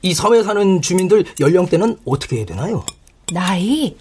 이 0.02 0.14
섬에 0.14 0.42
사는 0.42 0.82
주민들 0.82 1.24
연령대는 1.40 1.96
어떻게 2.04 2.36
해야 2.36 2.44
되나요? 2.44 2.84
나이? 3.32 3.96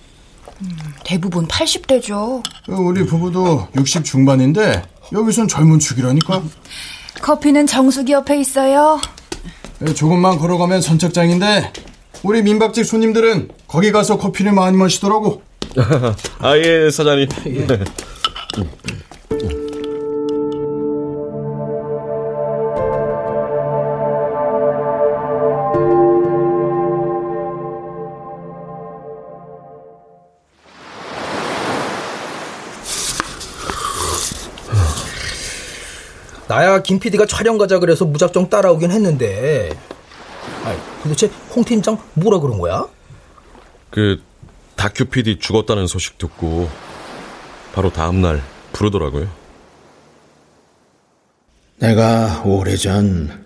음, 0.61 0.77
대부분 1.05 1.47
80대죠. 1.47 2.43
우리 2.67 3.05
부부도 3.05 3.69
60 3.73 4.03
중반인데 4.03 4.83
여기선 5.13 5.47
젊은 5.47 5.79
축이라니까. 5.79 6.43
커피는 7.21 7.67
정수기 7.67 8.11
옆에 8.11 8.39
있어요. 8.39 8.99
조금만 9.95 10.37
걸어가면 10.37 10.81
선착장인데 10.81 11.71
우리 12.23 12.41
민박집 12.41 12.85
손님들은 12.85 13.49
거기 13.67 13.91
가서 13.91 14.17
커피를 14.17 14.53
많이 14.53 14.77
마시더라고. 14.77 15.41
아, 16.39 16.57
예, 16.57 16.89
사장님. 16.89 17.27
예. 17.47 17.67
김 36.83 36.99
PD가 36.99 37.25
촬영 37.25 37.57
가자 37.57 37.79
그래서 37.79 38.05
무작정 38.05 38.49
따라오긴 38.49 38.91
했는데 38.91 39.71
아니, 40.63 40.77
도대체 41.01 41.29
홍 41.55 41.63
팀장 41.63 41.97
뭐라 42.13 42.39
그런 42.39 42.59
거야? 42.59 42.87
그 43.89 44.21
다큐 44.75 45.05
PD 45.05 45.39
죽었다는 45.39 45.87
소식 45.87 46.17
듣고 46.17 46.69
바로 47.73 47.91
다음 47.91 48.21
날 48.21 48.41
부르더라고요. 48.73 49.27
내가 51.77 52.43
오래전 52.45 53.43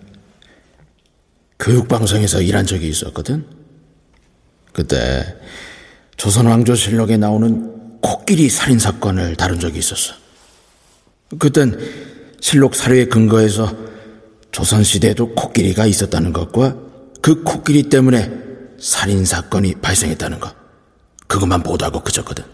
교육방송에서 1.58 2.40
일한 2.40 2.66
적이 2.66 2.88
있었거든. 2.88 3.46
그때 4.72 5.36
조선왕조실록에 6.16 7.16
나오는 7.16 8.00
코끼리 8.00 8.48
살인 8.48 8.78
사건을 8.78 9.36
다룬 9.36 9.58
적이 9.58 9.78
있었어. 9.78 10.14
그땐 11.38 11.78
실록 12.40 12.74
사료에 12.74 13.06
근거해서 13.06 13.74
조선시대에도 14.52 15.34
코끼리가 15.34 15.86
있었다는 15.86 16.32
것과 16.32 16.76
그 17.20 17.42
코끼리 17.42 17.84
때문에 17.84 18.30
살인사건이 18.80 19.76
발생했다는 19.80 20.40
것. 20.40 20.54
그것만 21.26 21.62
보도하고 21.62 22.02
그쳤거든. 22.02 22.44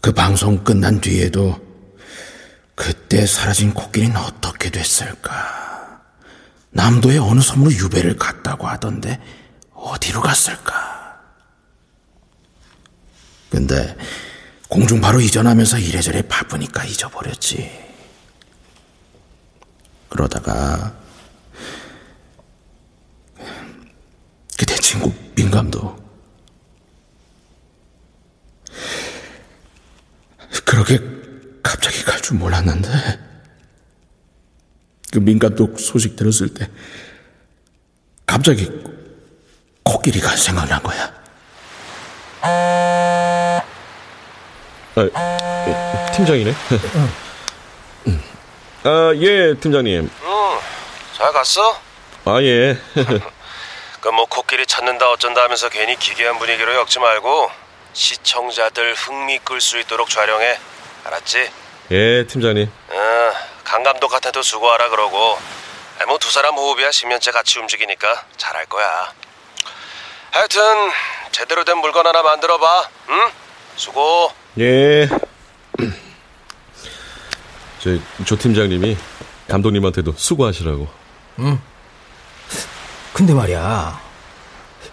그 0.00 0.12
방송 0.12 0.62
끝난 0.64 1.00
뒤에도 1.00 1.60
그때 2.74 3.26
사라진 3.26 3.72
코끼리는 3.72 4.16
어떻게 4.16 4.70
됐을까? 4.70 6.00
남도의 6.70 7.18
어느 7.18 7.40
섬으로 7.40 7.70
유배를 7.70 8.16
갔다고 8.16 8.66
하던데 8.66 9.20
어디로 9.74 10.20
갔을까? 10.20 11.20
근데 13.50 13.96
공중 14.72 15.02
바로 15.02 15.20
이전하면서 15.20 15.80
이래저래 15.80 16.22
바쁘니까 16.22 16.86
잊어버렸지. 16.86 17.70
그러다가 20.08 20.96
그대 24.58 24.74
친구 24.76 25.12
민감도 25.34 25.94
그렇게 30.64 30.98
갑자기 31.62 32.02
갈 32.02 32.22
줄 32.22 32.38
몰랐는데 32.38 32.88
그 35.12 35.18
민감독 35.18 35.78
소식 35.80 36.16
들었을 36.16 36.54
때 36.54 36.70
갑자기 38.24 38.70
코끼리가 39.82 40.34
생각난 40.34 40.82
거야. 40.82 41.21
아, 44.94 46.10
팀장이네. 46.14 46.52
아, 48.84 49.12
예, 49.14 49.54
팀장님. 49.54 50.10
응, 50.22 50.58
잘 51.16 51.32
갔어? 51.32 51.78
아, 52.24 52.42
예. 52.42 52.76
그뭐 54.00 54.26
코끼리 54.26 54.66
찾는다 54.66 55.08
어쩐다 55.10 55.42
하면서 55.44 55.68
괜히 55.68 55.96
기괴한 55.96 56.38
분위기로 56.38 56.74
엮지 56.74 56.98
말고 56.98 57.50
시청자들 57.92 58.94
흥미 58.94 59.38
끌 59.38 59.60
수 59.60 59.78
있도록 59.78 60.10
촬영해. 60.10 60.58
알았지? 61.04 61.50
예, 61.92 62.26
팀장님. 62.26 62.70
어, 62.90 63.32
강 63.64 63.82
감독한테도 63.82 64.42
수고하라 64.42 64.88
그러고. 64.90 65.38
뭐 66.06 66.18
두 66.18 66.30
사람 66.30 66.56
호흡이야 66.56 66.90
10년째 66.90 67.32
같이 67.32 67.58
움직이니까 67.60 68.24
잘할 68.36 68.66
거야. 68.66 69.12
하여튼 70.32 70.60
제대로 71.30 71.64
된 71.64 71.78
물건 71.78 72.06
하나 72.06 72.22
만들어 72.22 72.58
봐. 72.58 72.88
응? 73.08 73.30
수고. 73.76 74.32
예. 74.58 75.08
저, 77.80 77.98
조 78.24 78.36
팀장님이 78.36 78.96
감독님한테도 79.48 80.14
수고하시라고. 80.16 80.86
응. 81.40 81.58
근데 83.12 83.34
말이야. 83.34 84.00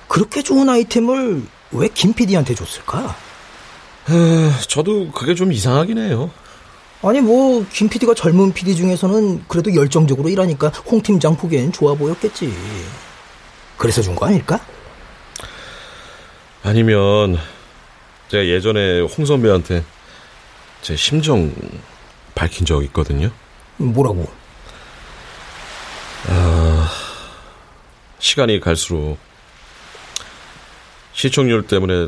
그렇게 0.08 0.42
좋은 0.42 0.70
아이템을 0.70 1.44
왜 1.72 1.88
김 1.94 2.14
PD한테 2.14 2.56
줬을까? 2.56 3.16
아, 4.08 4.60
저도 4.68 5.12
그게 5.12 5.36
좀 5.36 5.52
이상하긴 5.54 6.00
해요. 6.00 6.32
아니 7.04 7.22
뭐 7.22 7.64
김 7.72 7.88
PD가 7.90 8.14
젊은 8.16 8.52
PD 8.54 8.76
중에서는 8.76 9.46
그래도 9.48 9.74
열정적으로 9.76 10.30
일하니까 10.30 10.70
홍 10.88 11.02
팀장 11.02 11.38
보기엔 11.38 11.72
좋아 11.72 11.94
보였겠지. 11.94 12.52
그래서 13.78 14.02
준 14.02 14.16
거 14.16 14.26
아닐까? 14.26 14.60
아니면 16.64 17.38
제가 18.30 18.46
예전에 18.46 19.02
홍 19.02 19.26
선배한테 19.26 19.84
제 20.82 20.96
심정 20.96 21.52
밝힌 22.36 22.66
적 22.66 22.84
있거든요. 22.86 23.32
뭐라고? 23.78 24.32
아, 26.28 26.90
시간이 28.20 28.60
갈수록 28.60 29.18
시청률 31.14 31.66
때문에 31.66 32.08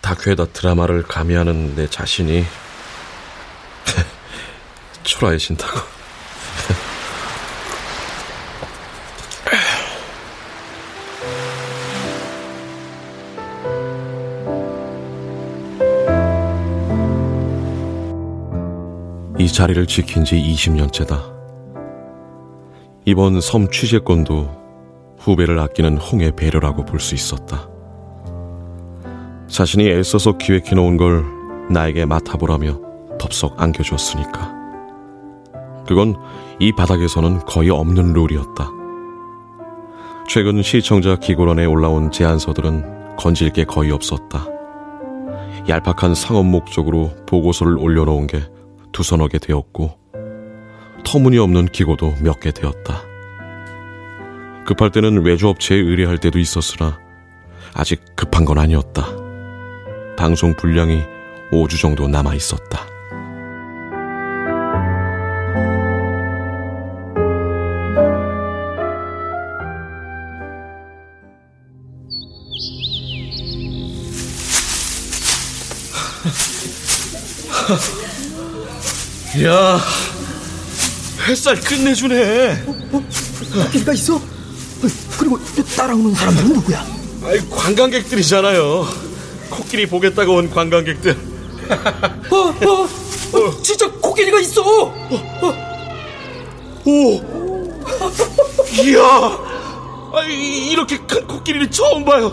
다큐에다 0.00 0.46
드라마를 0.46 1.02
가미하는 1.02 1.74
내 1.74 1.88
자신이 1.88 2.44
초라해진다고. 5.02 6.01
자리를 19.52 19.86
지킨 19.86 20.24
지 20.24 20.36
20년째다. 20.36 21.30
이번 23.04 23.40
섬 23.42 23.68
취재권도 23.70 24.48
후배를 25.18 25.58
아끼는 25.58 25.98
홍의 25.98 26.32
배려라고 26.34 26.86
볼 26.86 26.98
수 26.98 27.14
있었다. 27.14 27.68
자신이 29.48 29.90
애써서 29.90 30.38
기획해 30.38 30.74
놓은 30.74 30.96
걸 30.96 31.22
나에게 31.70 32.06
맡아보라며 32.06 32.80
덥석 33.18 33.60
안겨줬으니까. 33.60 34.54
그건 35.86 36.16
이 36.58 36.72
바닥에서는 36.72 37.40
거의 37.40 37.68
없는 37.68 38.14
룰이었다. 38.14 38.70
최근 40.28 40.62
시청자 40.62 41.14
기고란에 41.16 41.66
올라온 41.66 42.10
제안서들은 42.10 43.16
건질 43.16 43.50
게 43.50 43.64
거의 43.64 43.90
없었다. 43.90 44.46
얄팍한 45.68 46.14
상업 46.14 46.46
목적으로 46.46 47.10
보고서를 47.26 47.76
올려놓은 47.76 48.26
게 48.28 48.40
두 48.92 49.02
서너 49.02 49.28
개 49.28 49.38
되었고, 49.38 49.98
터무니없는 51.04 51.66
기고도 51.66 52.14
몇 52.22 52.40
개 52.40 52.52
되었다. 52.52 53.02
급할 54.66 54.90
때는 54.90 55.24
외주업체에 55.24 55.78
의뢰할 55.78 56.18
때도 56.18 56.38
있었으나, 56.38 56.98
아직 57.74 58.04
급한 58.16 58.44
건 58.44 58.58
아니었다. 58.58 59.06
방송 60.16 60.54
분량이 60.54 61.02
5주 61.50 61.80
정도 61.80 62.06
남아 62.06 62.34
있었다. 62.34 62.86
야 79.44 79.80
햇살 81.26 81.58
끝내주네. 81.60 82.64
거기가 83.54 83.92
있어? 83.92 84.20
그리고 85.18 85.38
따라오는 85.76 86.14
사람들은 86.14 86.52
누구야? 86.54 86.84
아이, 87.24 87.38
관광객들이잖아요. 87.48 88.86
코끼리 89.48 89.86
보겠다고 89.86 90.34
온 90.34 90.50
관광객들. 90.50 91.16
어, 92.30 92.36
어, 92.36 92.88
어, 93.38 93.62
진짜 93.62 93.90
코끼리가 93.90 94.40
있어. 94.40 94.62
오! 96.84 97.22
이야! 98.82 99.00
아, 100.14 100.22
이렇게 100.24 100.98
큰 100.98 101.26
코끼리를 101.26 101.70
처음 101.70 102.04
봐요. 102.04 102.32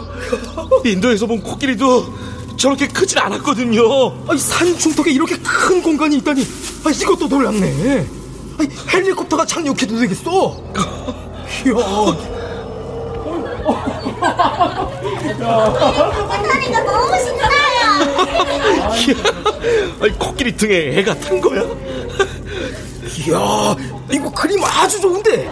인도에서 0.83 1.27
본 1.27 1.41
코끼리도 1.41 2.13
저렇게 2.59 2.87
크진 2.87 3.17
않았거든요. 3.17 3.81
아니, 4.27 4.37
산 4.37 4.77
중턱에 4.77 5.11
이렇게 5.11 5.37
큰 5.37 5.81
공간이 5.81 6.17
있다니. 6.17 6.45
아, 6.85 6.89
이것도 6.89 7.27
놀랍네. 7.27 8.05
아니, 8.59 8.69
헬리콥터가 8.93 9.45
착륙해도 9.45 9.97
되겠어. 9.97 10.61
이야. 11.65 11.73
하니까 16.49 16.83
너무 16.83 17.17
신나요. 17.17 17.49
아니, 20.03 20.19
코끼리 20.19 20.57
등에 20.57 20.99
애가 20.99 21.15
탄 21.15 21.39
거야? 21.39 21.61
이야, 23.25 23.75
이거 24.11 24.29
그림 24.31 24.61
아주 24.65 24.99
좋은데. 24.99 25.49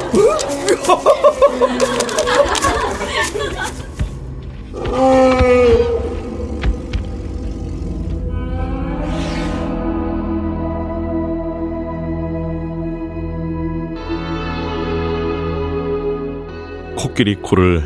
코끼리 17.18 17.38
코를 17.38 17.82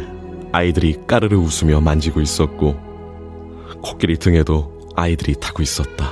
아이들이 0.51 0.97
까르르 1.07 1.37
웃으며 1.37 1.79
만지고 1.79 2.19
있었고, 2.19 2.75
코끼리 3.81 4.17
등에도 4.17 4.77
아이들이 4.93 5.35
타고 5.39 5.63
있었다. 5.63 6.11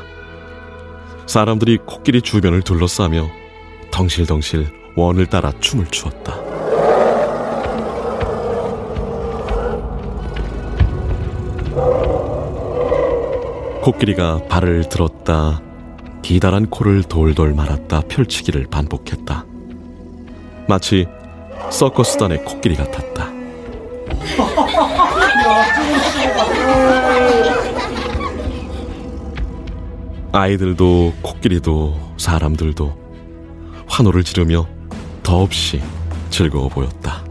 사람들이 1.25 1.79
코끼리 1.85 2.21
주변을 2.21 2.61
둘러싸며 2.61 3.27
덩실덩실 3.91 4.67
원을 4.95 5.25
따라 5.25 5.51
춤을 5.59 5.87
추었다. 5.87 6.33
코끼리가 13.81 14.43
발을 14.47 14.87
들었다. 14.87 15.61
기다란 16.21 16.67
코를 16.67 17.03
돌돌 17.03 17.53
말았다 17.53 18.03
펼치기를 18.07 18.67
반복했다. 18.71 19.45
마치 20.69 21.05
서커스단의 21.71 22.43
코끼리 22.45 22.75
같았다. 22.75 23.29
아이들도 30.31 31.13
코끼리도 31.21 32.13
사람들도 32.17 32.97
환호를 33.87 34.23
지르며 34.23 34.67
더없이 35.23 35.81
즐거워 36.29 36.69
보였다. 36.69 37.23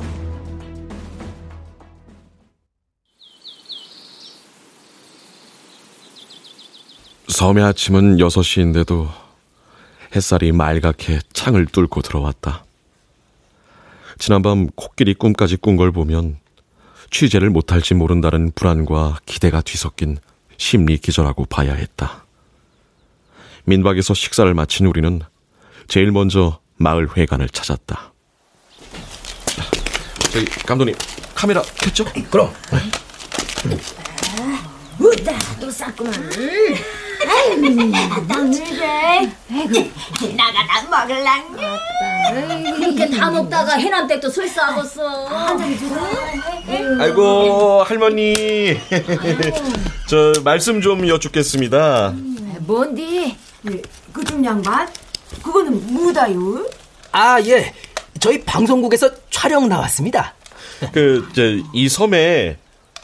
섬의 7.29 7.62
아침은 7.62 8.17
6시인데도 8.17 9.07
햇살이 10.17 10.51
말갛게 10.51 11.21
창을 11.33 11.67
뚫고 11.67 12.03
들어왔다. 12.03 12.64
지난밤 14.18 14.68
코끼리 14.74 15.14
꿈까지 15.14 15.57
꾼 15.57 15.76
걸 15.76 15.92
보면 15.92 16.38
취재를 17.11 17.50
못할지 17.50 17.94
모른다는 17.94 18.50
불안과 18.54 19.18
기대가 19.26 19.61
뒤섞인 19.61 20.18
심리 20.57 20.98
기절하고 20.98 21.44
봐야 21.46 21.72
했다. 21.74 22.24
민박에서 23.64 24.14
식사를 24.14 24.52
마친 24.54 24.87
우리는 24.87 25.20
제일 25.87 26.11
먼저 26.11 26.61
마을 26.76 27.09
회관을 27.16 27.48
찾았다. 27.48 28.12
저기 30.33 30.44
감독님 30.66 30.94
카메라 31.35 31.62
켰죠? 31.62 32.04
그럼. 32.31 32.52
우다 34.98 35.38
또 35.61 35.70
쌌구만. 35.70 36.12
남들게. 38.28 38.85
아이고, 39.50 39.90
나가 40.37 40.66
다 40.66 40.88
먹을랑. 40.88 41.57
이렇게 42.81 43.11
다 43.11 43.31
먹다가 43.31 43.74
해남댁도 43.74 44.28
설사하겠어. 44.31 45.28
아이고 47.00 47.83
할머니 47.85 48.35
저 50.09 50.33
말씀 50.44 50.81
좀 50.81 51.07
여쭙겠습니다. 51.09 52.14
뭔디? 52.61 53.37
그중 54.12 54.44
양반? 54.44 54.88
그거는 55.42 55.94
뭐다요? 55.94 56.66
아, 57.12 57.40
예. 57.46 57.72
저희 58.20 58.42
방송국에서 58.44 59.11
촬영 59.31 59.68
나왔습니다. 59.68 60.35
그 60.92 61.26
이 61.72 61.88
섬에 61.88 62.59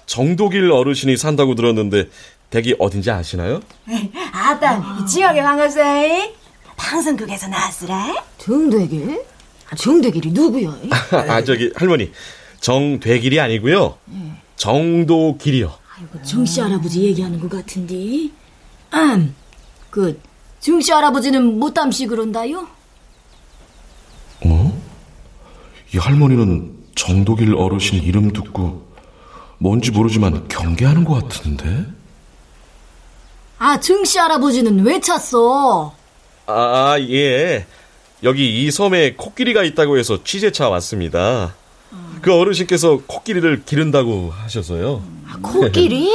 정독일 0.06 0.70
어르신이 0.70 1.16
산다고 1.16 1.54
들었는데 1.54 2.08
댁이 2.54 2.76
어딘지 2.78 3.10
아시나요? 3.10 3.60
아따, 4.32 5.04
지역에 5.06 5.42
반갑어요. 5.42 6.32
방송국에서 6.76 7.48
나왔으라. 7.48 8.14
정대길? 8.38 9.24
정대길이 9.76 10.30
누구야? 10.30 10.72
아 11.28 11.42
저기 11.42 11.72
할머니 11.74 12.12
정되길이 12.60 13.40
아니고요 13.40 13.98
정도길이요. 14.54 15.72
정씨 16.22 16.60
할아버지 16.60 17.02
얘기하는 17.02 17.40
것 17.40 17.50
같은데. 17.50 18.30
음, 18.94 19.34
그 19.90 20.20
정씨 20.60 20.92
할아버지는 20.92 21.58
못담시 21.58 22.06
그런다요? 22.06 22.68
어? 24.44 24.82
이 25.92 25.98
할머니는 25.98 26.72
정도길 26.94 27.56
어르신 27.56 28.00
이름 28.00 28.32
듣고 28.32 28.86
뭔지 29.58 29.90
모르지만 29.90 30.46
경계하는 30.46 31.02
것 31.04 31.14
같은데? 31.28 31.86
아, 33.66 33.80
정씨 33.80 34.18
할아버지는 34.18 34.84
왜 34.84 35.00
찼어? 35.00 35.94
아, 36.44 36.96
예. 37.00 37.64
여기 38.22 38.62
이 38.62 38.70
섬에 38.70 39.14
코끼리가 39.14 39.62
있다고 39.62 39.96
해서 39.96 40.22
취재차 40.22 40.68
왔습니다. 40.68 41.54
그 42.20 42.34
어르신께서 42.34 43.00
코끼리를 43.06 43.62
기른다고 43.64 44.30
하셔서요. 44.30 45.02
코끼리? 45.42 46.10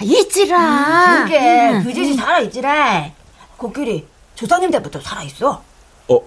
아, 0.00 0.04
있지라. 0.04 1.24
그게 1.24 1.82
그 1.84 1.92
짓이 1.92 2.14
살아 2.14 2.40
있지라. 2.40 3.10
코끼리 3.58 4.06
조상님 4.34 4.70
때부터 4.70 4.98
살아 4.98 5.22
있어. 5.24 5.62
어? 6.08 6.18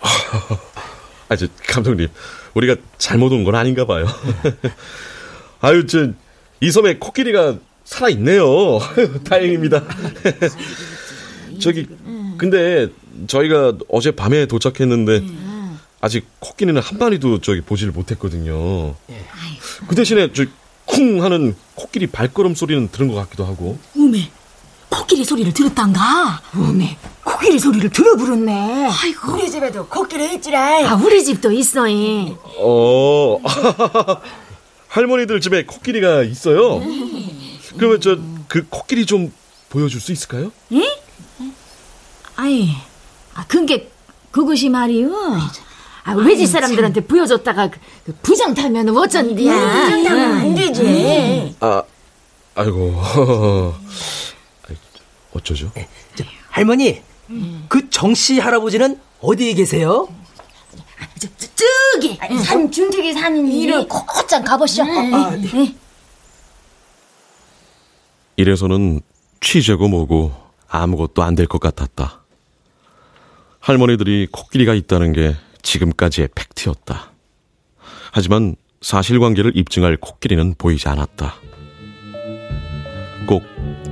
아, 1.28 1.36
저, 1.36 1.46
감독님. 1.68 2.08
우리가 2.54 2.74
잘못 2.98 3.30
온 3.32 3.44
건 3.44 3.54
아닌가 3.54 3.86
봐요. 3.86 4.06
아유, 5.62 5.86
저, 5.86 6.08
이 6.60 6.72
섬에 6.72 6.96
코끼리가 6.96 7.54
살아있네요. 7.86 8.78
다행입니다. 9.24 9.82
저기, 11.60 11.86
근데 12.36 12.88
저희가 13.26 13.72
어제 13.88 14.10
밤에 14.10 14.44
도착했는데 14.46 15.24
아직 16.02 16.26
코끼리는 16.40 16.80
한 16.80 16.98
마리도 16.98 17.40
저기 17.40 17.62
보지를 17.62 17.92
못했거든요. 17.92 18.94
그 19.88 19.94
대신에 19.94 20.32
저 20.32 20.44
쿵 20.86 21.22
하는 21.24 21.56
코끼리 21.74 22.06
발걸음 22.06 22.54
소리는 22.54 22.88
들은 22.92 23.08
것 23.08 23.14
같기도 23.16 23.44
하고. 23.44 23.76
우메, 23.96 24.30
코끼리 24.88 25.24
소리를 25.24 25.52
들었단가? 25.52 26.40
어메, 26.54 26.96
코끼리 27.24 27.58
소리를 27.58 27.90
들어부렸네. 27.90 28.88
아이고. 29.02 29.32
우리 29.32 29.50
집에도 29.50 29.84
코끼리 29.88 30.34
있지라. 30.36 30.88
아, 30.88 30.94
우리 30.94 31.24
집도 31.24 31.50
있어, 31.50 31.88
이. 31.88 32.32
어, 32.60 33.40
할머니들 34.88 35.40
집에 35.40 35.64
코끼리가 35.64 36.22
있어요. 36.22 36.80
그러면 37.76 38.00
저 38.00 38.18
그 38.48 38.66
코끼리 38.68 39.06
좀 39.06 39.32
보여줄 39.68 40.00
수 40.00 40.12
있을까요? 40.12 40.52
아이, 42.36 42.70
아, 43.34 43.44
그게, 43.46 43.90
그것이 44.30 44.68
말이요. 44.68 45.10
아, 46.04 46.12
외지 46.14 46.46
사람들한테 46.46 47.00
보여줬다가 47.02 47.70
그, 47.70 47.78
그 48.04 48.14
부장 48.22 48.54
타면 48.54 48.96
어쩐디야. 48.96 49.52
부장 49.52 50.04
타면 50.04 50.32
안 50.32 50.54
되지. 50.54 51.56
아, 51.60 51.82
아이고. 52.54 52.94
아이, 54.68 54.76
어쩌죠? 55.32 55.72
할머니, 56.50 57.02
그 57.68 57.90
정씨 57.90 58.38
할아버지는 58.38 59.00
어디에 59.20 59.54
계세요? 59.54 60.08
저, 61.18 61.28
저, 61.38 61.48
저기. 61.92 62.18
산 62.44 62.70
중턱에 62.70 63.12
사는 63.14 63.50
이를 63.50 63.88
곧장 63.88 64.44
가보시오. 64.44 64.84
아, 64.84 65.30
네. 65.30 65.74
이래서는 68.36 69.00
취재고 69.40 69.88
뭐고 69.88 70.32
아무것도 70.68 71.22
안 71.22 71.34
될 71.34 71.46
것 71.46 71.60
같았다. 71.60 72.20
할머니들이 73.60 74.28
코끼리가 74.30 74.74
있다는 74.74 75.12
게 75.12 75.34
지금까지의 75.62 76.28
팩트였다. 76.34 77.10
하지만 78.12 78.56
사실관계를 78.80 79.56
입증할 79.56 79.96
코끼리는 79.96 80.54
보이지 80.56 80.88
않았다. 80.88 81.34
꼭 83.26 83.42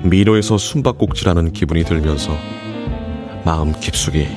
미로에서 0.04 0.58
숨바꼭질하는 0.58 1.52
기분이 1.52 1.84
들면서 1.84 2.36
마음 3.44 3.72
깊숙이 3.78 4.28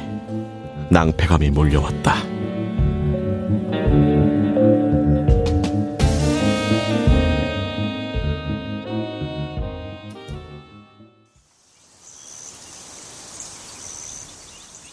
낭패감이 0.89 1.51
몰려왔다. 1.51 2.37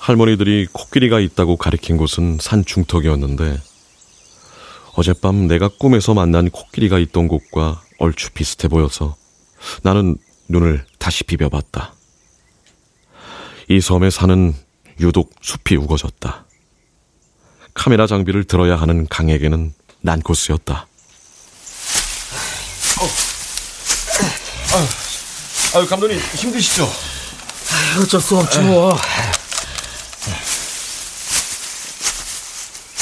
할머니들이 0.05 0.69
코끼리가 0.71 1.19
있다고 1.19 1.57
가리킨 1.57 1.97
곳은 1.97 2.37
산 2.38 2.62
중턱이었는데 2.67 3.59
어젯밤 4.97 5.47
내가 5.49 5.69
꿈에서 5.69 6.12
만난 6.12 6.51
코끼리가 6.51 6.99
있던 6.99 7.27
곳과 7.27 7.83
얼추 7.99 8.33
비슷해 8.33 8.69
보여서 8.69 9.17
나는 9.83 10.19
눈을 10.49 10.85
다시 10.99 11.25
비벼봤다. 11.25 11.95
이 13.71 13.81
섬의 13.81 14.11
산은 14.11 14.53
유독 15.01 15.33
숲이 15.40 15.77
우거졌다. 15.77 16.45
카메라 17.73 18.07
장비를 18.07 18.45
들어야 18.45 18.77
하는 18.77 19.07
강에게는 19.09 19.73
난코스였다. 20.03 20.87
어. 24.75 25.79
아유, 25.79 25.87
감독님 25.87 26.19
힘드시죠? 26.19 26.87
어쩔 28.03 28.21
수 28.21 28.37
없지 28.37 28.59
뭐. 28.61 28.99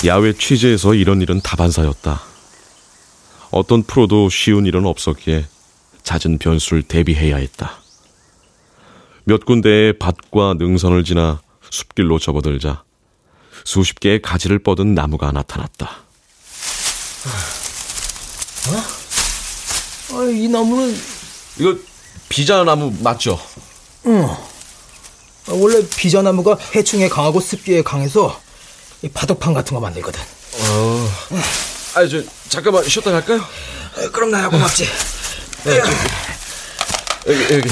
야외 0.05 0.33
취재에서 0.33 0.95
이런 0.95 1.21
일은 1.21 1.41
다반사였다. 1.41 2.23
어떤 3.51 3.83
프로도 3.85 4.31
쉬운 4.31 4.67
일은 4.67 4.85
없었기에 4.87 5.47
잦은 6.03 6.39
변수를 6.39 6.83
대비해야 6.83 7.37
했다. 7.37 7.79
몇 9.25 9.45
군데의 9.45 9.99
밭과 9.99 10.55
능선을 10.59 11.05
지나 11.05 11.41
숲길로 11.71 12.19
접어들자 12.19 12.83
수십 13.65 14.01
개의 14.01 14.21
가지를 14.21 14.59
뻗은 14.59 14.95
나무가 14.95 15.31
나타났다. 15.31 15.87
어? 18.69 18.77
아, 20.17 20.25
이 20.25 20.49
나무는 20.49 20.97
이거 21.61 21.77
비자나무 22.29 22.93
맞죠? 23.01 23.39
응. 24.07 24.25
아, 24.25 25.53
원래 25.53 25.87
비자나무가 25.89 26.59
해충에 26.75 27.09
강하고 27.09 27.41
습기에 27.41 27.83
강해서 27.83 28.41
이 29.03 29.09
바둑판 29.09 29.53
같은 29.53 29.75
거 29.75 29.81
만들거든. 29.81 30.21
어. 30.21 31.09
아, 31.95 32.07
저 32.07 32.23
잠깐만 32.49 32.89
쉬었다 32.89 33.11
갈까요? 33.11 33.41
아, 33.41 34.09
그럼 34.13 34.31
나야 34.31 34.49
고맙지. 34.49 34.85
네, 35.65 35.81
저, 37.25 37.33
여기 37.33 37.55
여기. 37.55 37.69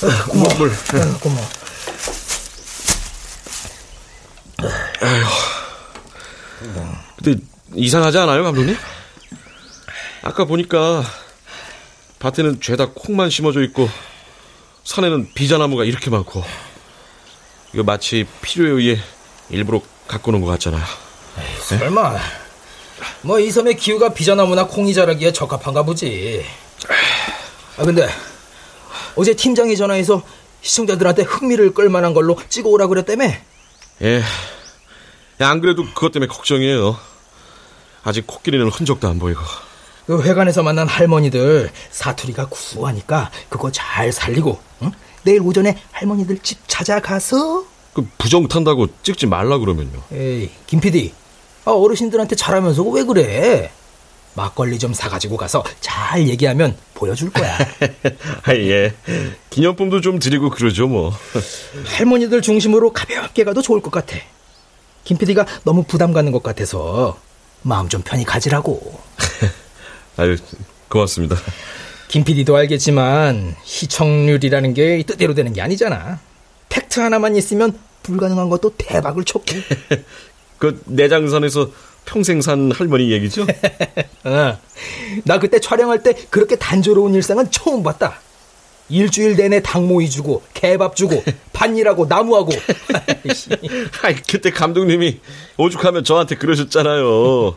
저, 0.00 0.26
고마워. 0.28 0.54
물. 0.54 0.70
아, 0.70 1.18
고마워. 1.18 1.48
아휴. 5.00 5.24
근데 7.22 7.40
이상하지 7.74 8.18
않아요, 8.18 8.42
감독님? 8.44 8.76
아까 10.22 10.44
보니까 10.44 11.04
밭에는 12.18 12.60
죄다 12.60 12.90
콩만 12.94 13.30
심어져 13.30 13.62
있고 13.62 13.88
산에는 14.84 15.32
비자나무가 15.34 15.84
이렇게 15.84 16.10
많고 16.10 16.44
이거 17.72 17.82
마치 17.84 18.26
필요에 18.42 18.70
의해 18.70 19.00
일부러 19.50 19.80
갖고 20.08 20.30
놓은 20.32 20.40
것 20.42 20.46
같잖아요. 20.52 20.82
에이, 21.38 21.78
설마. 21.78 22.16
뭐 23.22 23.38
이 23.38 23.50
섬의 23.50 23.76
기후가 23.76 24.12
비자나무나 24.14 24.66
콩이 24.66 24.92
자라기에 24.94 25.32
적합한가 25.32 25.84
보지. 25.84 26.44
아 27.76 27.82
근데 27.84 28.08
어제 29.14 29.34
팀장이 29.34 29.76
전화해서 29.76 30.22
시청자들한테 30.62 31.22
흥미를 31.22 31.74
끌만한 31.74 32.14
걸로 32.14 32.36
찍어오라 32.48 32.88
그랬다며? 32.88 33.26
예. 34.02 34.22
안 35.40 35.60
그래도 35.60 35.84
그것 35.84 36.10
때문에 36.10 36.26
걱정이에요. 36.28 36.98
아직 38.02 38.26
코끼리는 38.26 38.66
흔적도 38.68 39.06
안 39.08 39.18
보이고. 39.20 39.40
그 40.06 40.22
회관에서 40.22 40.62
만난 40.62 40.88
할머니들 40.88 41.70
사투리가 41.90 42.46
구수하니까 42.46 43.30
그거 43.50 43.70
잘 43.70 44.10
살리고 44.10 44.58
응? 44.82 44.90
내일 45.22 45.42
오전에 45.42 45.76
할머니들 45.92 46.38
집 46.38 46.58
찾아가서 46.66 47.64
그 47.98 48.06
부정 48.16 48.46
탄다고 48.46 48.86
찍지 49.02 49.26
말라 49.26 49.58
그러면요. 49.58 50.00
에이 50.12 50.50
김 50.68 50.78
PD 50.78 51.12
아, 51.64 51.72
어르신들한테 51.72 52.36
잘하면서 52.36 52.84
왜 52.84 53.02
그래 53.02 53.72
막걸리 54.34 54.78
좀 54.78 54.94
사가지고 54.94 55.36
가서 55.36 55.64
잘 55.80 56.28
얘기하면 56.28 56.76
보여줄 56.94 57.30
거야 57.30 57.58
아, 58.46 58.54
예. 58.54 58.94
기념품도 59.50 60.00
좀 60.00 60.20
드리고 60.20 60.50
그러죠 60.50 60.86
뭐. 60.86 61.12
할머니들 61.86 62.40
중심으로 62.40 62.92
가볍게 62.92 63.42
가도 63.42 63.62
좋을 63.62 63.82
것 63.82 63.90
같아 63.90 64.16
김 65.02 65.18
PD가 65.18 65.44
너무 65.64 65.82
부담 65.82 66.12
갖는 66.12 66.30
것 66.30 66.40
같아서 66.44 67.18
마음 67.62 67.88
좀 67.88 68.02
편히 68.02 68.22
가지라고 68.24 68.80
아유 70.16 70.36
고맙습니다. 70.88 71.34
김 72.06 72.22
PD도 72.22 72.54
알겠지만 72.54 73.56
시청률이라는 73.64 74.72
게 74.74 75.02
뜻대로 75.04 75.34
되는 75.34 75.52
게 75.52 75.60
아니잖아. 75.60 76.20
팩트 76.68 77.00
하나만 77.00 77.34
있으면 77.34 77.76
불가능한 78.02 78.48
것도 78.48 78.74
대박을 78.76 79.24
쳤고. 79.24 79.46
그 80.58 80.80
내장산에서 80.86 81.70
평생 82.04 82.40
산 82.40 82.72
할머니 82.72 83.12
얘기죠? 83.12 83.42
어. 84.24 84.58
나 85.24 85.38
그때 85.38 85.60
촬영할 85.60 86.02
때 86.02 86.14
그렇게 86.30 86.56
단조로운 86.56 87.14
일상은 87.14 87.50
처음 87.50 87.82
봤다. 87.82 88.20
일주일 88.88 89.36
내내 89.36 89.60
닭모이 89.62 90.08
주고 90.08 90.42
개밥 90.54 90.96
주고 90.96 91.22
밭일하고 91.52 92.06
나무하고. 92.06 92.52
아이 94.02 94.16
그때 94.28 94.50
감독님이 94.50 95.20
오죽하면 95.58 96.04
저한테 96.04 96.36
그러셨잖아요. 96.36 97.54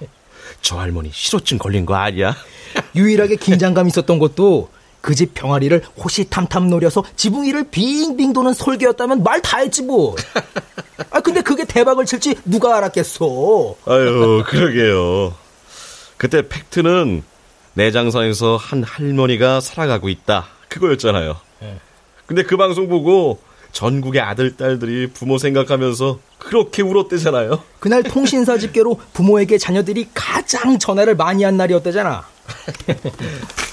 저 0.61 0.77
할머니 0.77 1.09
실어증 1.13 1.57
걸린 1.57 1.85
거 1.85 1.95
아니야? 1.95 2.35
유일하게 2.95 3.37
긴장감 3.37 3.87
있었던 3.87 4.19
것도 4.19 4.69
그 5.01 5.15
집 5.15 5.33
병아리를 5.33 5.81
호시탐탐 6.03 6.69
노려서 6.69 7.03
지붕 7.15 7.43
위를 7.43 7.63
빙빙 7.69 8.33
도는 8.33 8.53
설계였다면 8.53 9.23
말 9.23 9.41
다 9.41 9.57
했지 9.57 9.81
뭐. 9.81 10.15
아 11.09 11.19
근데 11.21 11.41
그게 11.41 11.65
대박을 11.65 12.05
칠지 12.05 12.35
누가 12.45 12.77
알았겠어. 12.77 13.75
아유 13.85 14.43
그러게요. 14.45 15.33
그때 16.17 16.47
팩트는 16.47 17.23
내장산에서 17.73 18.57
한 18.57 18.83
할머니가 18.83 19.59
살아가고 19.61 20.09
있다 20.09 20.45
그거였잖아요. 20.69 21.37
근데 22.27 22.43
그 22.43 22.55
방송 22.57 22.87
보고 22.87 23.39
전국의 23.71 24.21
아들 24.21 24.55
딸들이 24.55 25.07
부모 25.07 25.37
생각하면서 25.37 26.19
그렇게 26.37 26.81
울었대잖아요. 26.83 27.63
그날 27.79 28.03
통신사 28.03 28.57
집계로 28.57 28.99
부모에게 29.13 29.57
자녀들이 29.57 30.09
가장 30.13 30.77
전화를 30.77 31.15
많이 31.15 31.43
한 31.43 31.57
날이었대잖아. 31.57 32.25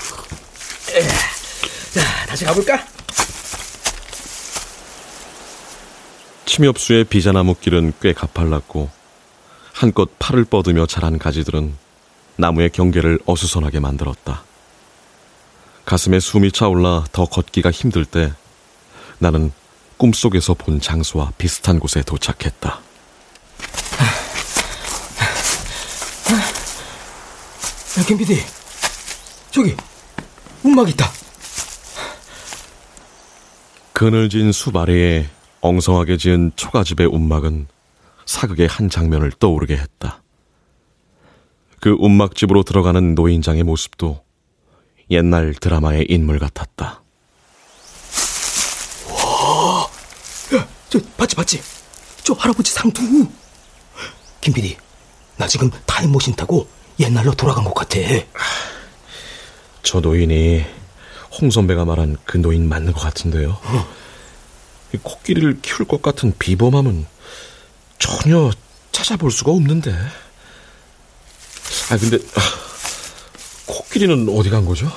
자, 1.93 2.27
다시 2.27 2.45
가볼까? 2.45 2.85
침엽수의 6.47 7.05
비자나무 7.05 7.55
길은 7.55 7.93
꽤 8.01 8.13
가팔랐고 8.13 8.91
한껏 9.73 10.09
팔을 10.19 10.45
뻗으며 10.45 10.87
자란 10.87 11.19
가지들은 11.19 11.77
나무의 12.37 12.71
경계를 12.71 13.19
어수선하게 13.27 13.81
만들었다. 13.81 14.43
가슴에 15.85 16.21
숨이 16.21 16.53
차올라 16.53 17.05
더 17.13 17.27
걷기가 17.27 17.71
힘들 17.71 18.05
때 18.05 18.33
나는 19.19 19.53
꿈속에서 19.99 20.55
본 20.55 20.81
장소와 20.81 21.33
비슷한 21.39 21.79
곳에 21.79 22.03
도착했다. 22.03 22.81
야, 27.99 28.05
김 28.07 28.17
PD. 28.17 28.41
저기, 29.51 29.75
움막 30.69 30.89
있다. 30.91 31.11
그늘진 33.95 34.53
숲 34.53 34.77
아래에 34.77 35.27
엉성하게 35.63 36.19
지은 36.19 36.53
초가집의 36.57 37.07
움막은 37.07 37.67
사극의 38.27 38.69
한 38.69 38.91
장면을 38.91 39.33
떠오르게 39.33 39.77
했다. 39.77 40.23
그 41.81 41.97
움막집으로 41.99 42.65
들어가는 42.65 43.15
노인장의 43.15 43.63
모습도 43.63 44.23
옛날 45.11 45.55
드라마의 45.55 46.07
인물 46.09 46.39
같았다. 46.39 47.03
와, 49.11 49.89
야, 50.55 50.69
저 50.91 51.01
봤지 51.17 51.35
봤지? 51.35 51.63
저 52.23 52.35
할아버지 52.35 52.73
상투. 52.73 53.03
김 54.41 54.53
PD, 54.53 54.77
나 55.37 55.47
지금 55.47 55.71
타임머신 55.87 56.37
타고 56.37 56.69
옛날로 57.01 57.33
돌아간 57.33 57.65
것 57.65 57.75
같아. 57.75 57.99
저 59.83 60.01
노인이 60.01 60.65
홍 61.41 61.51
선배가 61.51 61.85
말한 61.85 62.17
그 62.25 62.37
노인 62.39 62.69
맞는 62.69 62.93
것 62.93 63.01
같은데요. 63.01 63.59
이 64.95 64.99
코끼리를 65.03 65.61
키울 65.61 65.87
것 65.87 66.03
같은 66.03 66.33
비범함은 66.39 67.07
전혀 67.99 68.51
찾아볼 68.93 69.31
수가 69.31 69.53
없는데. 69.53 69.93
아 71.91 71.97
근데 71.99 72.17
아, 72.17 72.41
코끼리는 73.67 74.29
어디 74.37 74.51
간 74.51 74.65
거죠? 74.65 74.91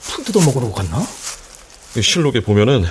풀 0.00 0.24
뜯어 0.24 0.40
먹으러 0.40 0.72
갔나? 0.72 1.02
실록에 2.00 2.40
보면은 2.40 2.84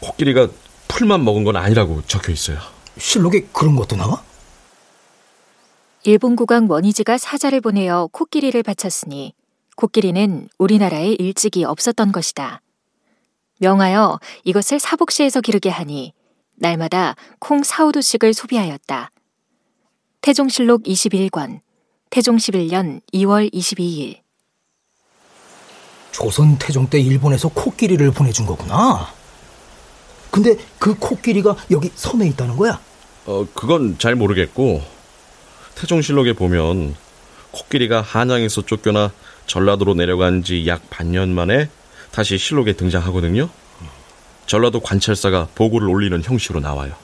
코끼리가 0.00 0.48
풀만 0.88 1.24
먹은 1.24 1.44
건 1.44 1.56
아니라고 1.56 2.02
적혀 2.06 2.32
있어요. 2.32 2.58
실록에 2.98 3.46
그런 3.52 3.76
것도 3.76 3.96
나와? 3.96 4.22
일본 6.02 6.34
국왕 6.34 6.66
원이즈가 6.68 7.18
사자를 7.18 7.60
보내어 7.60 8.08
코끼리를 8.10 8.60
바쳤으니 8.62 9.34
코끼리는 9.80 10.46
우리나라에 10.58 11.16
일찍이 11.18 11.64
없었던 11.64 12.12
것이다. 12.12 12.60
명하여 13.60 14.20
이것을 14.44 14.78
사복시에서 14.78 15.40
기르게 15.40 15.70
하니 15.70 16.12
날마다 16.56 17.16
콩 17.38 17.62
사오두씩을 17.62 18.34
소비하였다. 18.34 19.10
태종실록 20.20 20.82
21권, 20.82 21.60
태종 22.10 22.36
11년 22.36 23.00
2월 23.14 23.50
22일. 23.54 24.18
조선 26.12 26.58
태종 26.58 26.90
때 26.90 27.00
일본에서 27.00 27.48
코끼리를 27.48 28.10
보내준 28.10 28.44
거구나. 28.44 29.10
근데 30.30 30.56
그 30.78 30.94
코끼리가 30.98 31.56
여기 31.70 31.90
섬에 31.94 32.26
있다는 32.28 32.56
거야? 32.56 32.78
어, 33.24 33.46
그건 33.54 33.96
잘 33.98 34.14
모르겠고 34.14 34.82
태종실록에 35.76 36.34
보면 36.34 36.94
코끼리가 37.52 38.02
한양에서 38.02 38.66
쫓겨나 38.66 39.10
전라도로 39.54 39.94
내려간 39.94 40.44
지 40.44 40.64
약 40.68 40.88
반년 40.90 41.34
만에 41.34 41.68
다시 42.12 42.38
실록에 42.38 42.74
등장하거든요. 42.74 43.50
전라도 44.46 44.78
관찰사가 44.78 45.48
보고를 45.56 45.88
올리는 45.88 46.22
형식으로 46.22 46.60
나와요. 46.60 46.94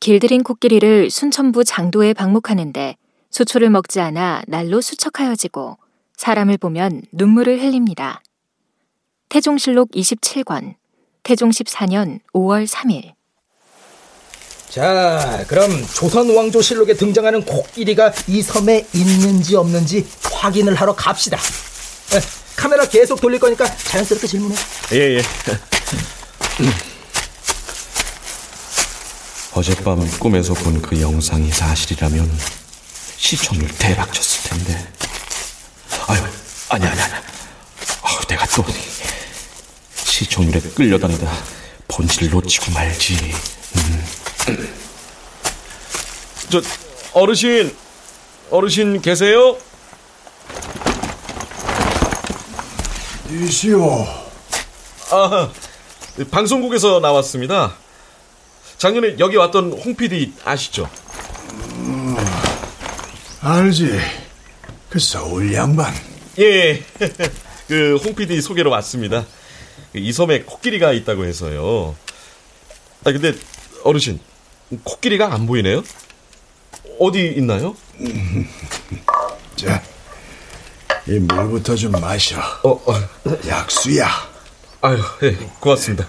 길들인 0.00 0.42
코끼리를 0.42 1.08
순천부 1.10 1.62
장도에 1.62 2.14
방목하는데 2.14 2.96
수초를 3.30 3.70
먹지 3.70 4.00
않아 4.00 4.42
날로 4.48 4.80
수척하여지고 4.80 5.78
사람을 6.16 6.58
보면 6.58 7.02
눈물을 7.12 7.60
흘립니다. 7.60 8.22
태종실록 9.28 9.92
27권, 9.92 10.74
태종 11.22 11.50
14년 11.50 12.18
5월 12.32 12.66
3일. 12.66 13.15
자, 14.70 15.44
그럼 15.48 15.86
조선 15.94 16.34
왕조 16.34 16.60
실록에 16.60 16.94
등장하는 16.94 17.44
코끼리가 17.44 18.12
이 18.26 18.42
섬에 18.42 18.86
있는지 18.92 19.56
없는지 19.56 20.06
확인을 20.32 20.74
하러 20.74 20.94
갑시다. 20.94 21.38
에, 22.14 22.20
카메라 22.56 22.86
계속 22.86 23.20
돌릴 23.20 23.38
거니까 23.40 23.64
자연스럽게 23.76 24.26
질문해. 24.26 24.54
예, 24.92 25.16
예. 25.16 25.22
어젯밤 29.54 30.06
꿈에서 30.18 30.52
본 30.54 30.82
그 30.82 31.00
영상이 31.00 31.50
사실이라면 31.50 32.38
시청률 33.16 33.68
대박 33.78 34.12
쳤을 34.12 34.50
텐데. 34.50 34.92
아유, 36.08 36.20
아니, 36.68 36.86
아니, 36.86 37.00
아니. 37.00 37.12
아유, 38.02 38.18
내가 38.28 38.46
또 38.48 38.64
시청률에 40.04 40.60
끌려다니다 40.74 41.32
본질 41.88 42.28
놓치고 42.30 42.72
말지. 42.72 43.14
음. 43.76 44.05
저, 46.50 46.62
어르신, 47.12 47.74
어르신 48.50 49.02
계세요? 49.02 49.56
이시오. 53.30 54.06
아, 55.10 55.50
방송국에서 56.30 57.00
나왔습니다. 57.00 57.74
작년에 58.78 59.16
여기 59.18 59.36
왔던 59.36 59.72
홍 59.72 59.96
PD 59.96 60.32
아시죠? 60.44 60.88
음, 61.74 62.16
알지. 63.40 63.98
그 64.88 64.98
서울 65.00 65.52
양반. 65.52 65.92
예, 66.38 66.82
그 67.66 67.98
홍 68.04 68.14
PD 68.14 68.40
소개로 68.40 68.70
왔습니다. 68.70 69.26
이 69.94 70.12
섬에 70.12 70.42
코끼리가 70.42 70.92
있다고 70.92 71.24
해서요. 71.24 71.96
아, 73.04 73.12
근데 73.12 73.34
어르신, 73.82 74.20
코끼리가 74.84 75.32
안 75.32 75.46
보이네요? 75.46 75.82
어디 76.98 77.26
있나요? 77.36 77.76
자, 79.56 79.82
이 81.06 81.18
물부터 81.18 81.76
좀 81.76 81.92
마셔. 81.92 82.38
어, 82.64 82.70
어. 82.70 82.94
약수야. 83.46 84.08
아유, 84.82 85.02
예, 85.22 85.32
고맙습니다. 85.60 86.06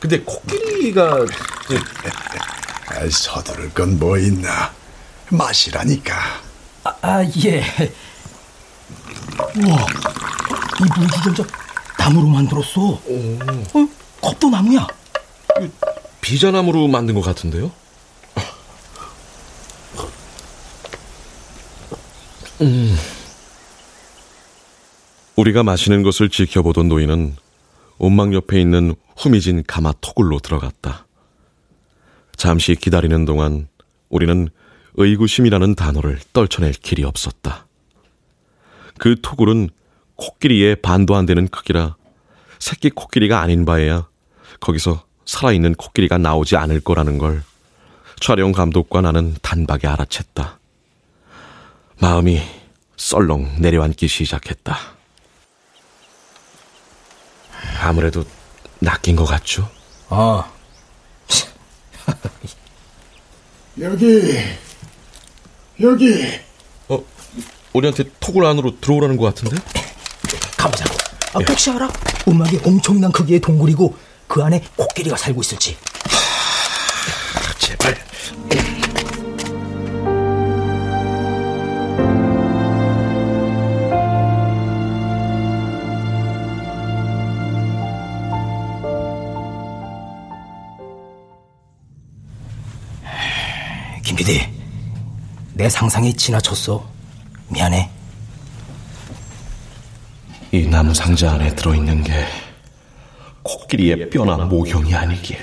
근데 0.00 0.18
코끼리가 0.20 1.18
서두를 3.10 3.72
건 3.72 3.96
뭐 3.98 4.18
있나? 4.18 4.72
마시라니까. 5.28 6.14
아, 6.84 6.94
아 7.00 7.24
예. 7.44 7.62
우와, 9.56 9.86
이 10.80 10.98
물주전자 10.98 11.44
나무로 11.98 12.26
만들었어. 12.26 12.80
어, 12.90 13.88
컵도 14.20 14.50
나무야. 14.50 14.86
비자나무로 16.22 16.88
만든 16.88 17.14
것 17.14 17.20
같은데요? 17.20 17.70
음. 22.62 22.96
우리가 25.36 25.62
마시는 25.62 26.02
것을 26.02 26.30
지켜보던 26.30 26.88
노인은 26.88 27.36
온망 27.98 28.32
옆에 28.32 28.60
있는 28.60 28.94
후미진 29.16 29.64
가마 29.66 29.92
토굴로 30.00 30.38
들어갔다. 30.38 31.06
잠시 32.36 32.76
기다리는 32.76 33.24
동안 33.24 33.68
우리는 34.08 34.48
의구심이라는 34.94 35.74
단어를 35.74 36.20
떨쳐낼 36.32 36.72
길이 36.72 37.02
없었다. 37.02 37.66
그 38.98 39.16
토굴은 39.20 39.70
코끼리의 40.16 40.76
반도 40.76 41.16
안 41.16 41.26
되는 41.26 41.48
크기라 41.48 41.96
새끼 42.58 42.90
코끼리가 42.90 43.40
아닌 43.40 43.64
바에야 43.64 44.08
거기서 44.60 45.04
살아있는 45.26 45.74
코끼리가 45.74 46.18
나오지 46.18 46.56
않을 46.56 46.80
거라는 46.80 47.18
걸 47.18 47.42
촬영 48.20 48.52
감독과 48.52 49.00
나는 49.00 49.34
단박에 49.42 49.80
알아챘다. 49.82 50.56
마음이 52.00 52.40
썰렁 52.96 53.56
내려앉기 53.58 54.08
시작했다. 54.08 54.76
아무래도 57.80 58.24
낚인 58.78 59.16
것 59.16 59.24
같죠? 59.24 59.68
아. 60.08 60.50
여기, 63.80 64.22
여기. 65.80 66.24
어, 66.88 67.02
우리한테 67.72 68.04
토굴 68.20 68.44
안으로 68.46 68.78
들어오라는 68.80 69.16
것 69.16 69.24
같은데? 69.26 69.56
가보자. 70.56 70.84
아, 71.34 71.38
혹시 71.48 71.70
알아? 71.70 71.88
음악이 72.28 72.60
엄청난 72.64 73.10
크기의 73.10 73.40
동굴이고 73.40 73.96
그 74.32 74.42
안에 74.42 74.64
코끼리가 74.76 75.14
살고 75.14 75.42
있을지. 75.42 75.76
하, 77.34 77.52
제발. 77.58 77.94
김PD, 94.02 94.48
내 95.52 95.68
상상이 95.68 96.14
지나쳤어. 96.14 96.82
미안해. 97.48 97.90
이 100.52 100.66
나무 100.68 100.94
상자 100.94 101.32
안에 101.32 101.54
들어있는 101.54 102.02
게 102.04 102.41
코끼리의 103.42 104.10
뼈나 104.10 104.36
모형이 104.44 104.94
아니길. 104.94 105.36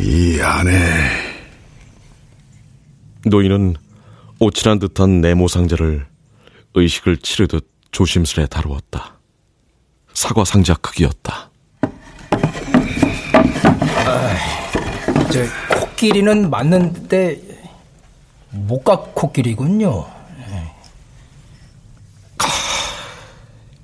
이 0.00 0.40
안에 0.40 0.72
노인은 3.26 3.74
오칠한 4.40 4.78
듯한 4.78 5.20
네모 5.20 5.48
상자를 5.48 6.06
의식을 6.74 7.18
치르듯 7.18 7.68
조심스레 7.90 8.46
다루었다. 8.46 9.18
사과 10.14 10.44
상자 10.44 10.74
크기였다. 10.74 11.50
아, 14.06 14.36
저 15.32 15.40
코끼리는 15.80 16.48
맞는데 16.48 17.40
목각 18.50 19.14
코끼리군요. 19.14 20.17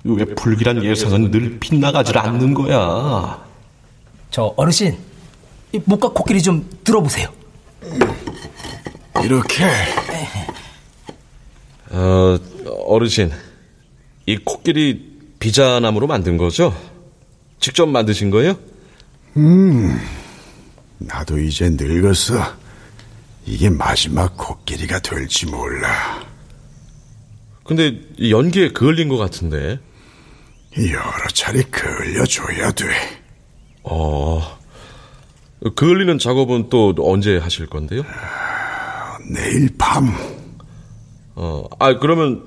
왜 0.05 0.23
불길한 0.23 0.83
예상은 0.83 1.31
늘 1.31 1.59
빗나가질 1.59 2.15
않는 2.17 2.53
거야? 2.53 3.43
저 4.29 4.53
어르신, 4.55 4.95
이 5.73 5.81
목각 5.83 6.13
코끼리 6.13 6.41
좀 6.43 6.69
들어보세요. 6.83 7.27
이렇게. 9.23 9.65
어, 11.89 12.37
어르신, 12.85 13.31
이 14.27 14.37
코끼리 14.37 15.15
비자나무로 15.39 16.05
만든 16.05 16.37
거죠? 16.37 16.75
직접 17.59 17.87
만드신 17.87 18.29
거예요? 18.29 18.55
음, 19.37 19.99
나도 20.99 21.39
이제 21.39 21.69
늙었어. 21.69 22.35
이게 23.47 23.69
마지막 23.69 24.37
코끼리가 24.37 24.99
될지 24.99 25.47
몰라. 25.47 26.23
근데 27.63 27.99
연기에 28.29 28.69
그을린 28.69 29.09
것 29.09 29.17
같은데. 29.17 29.79
여러 30.77 31.27
차례 31.33 31.61
그을려줘야 31.63 32.71
돼. 32.71 32.85
어, 33.83 34.41
그을리는 35.75 36.17
작업은 36.19 36.69
또 36.69 36.93
언제 36.99 37.37
하실 37.37 37.65
건데요? 37.67 38.03
내일 39.33 39.69
밤. 39.77 40.13
어, 41.35 41.63
아, 41.79 41.97
그러면 41.99 42.43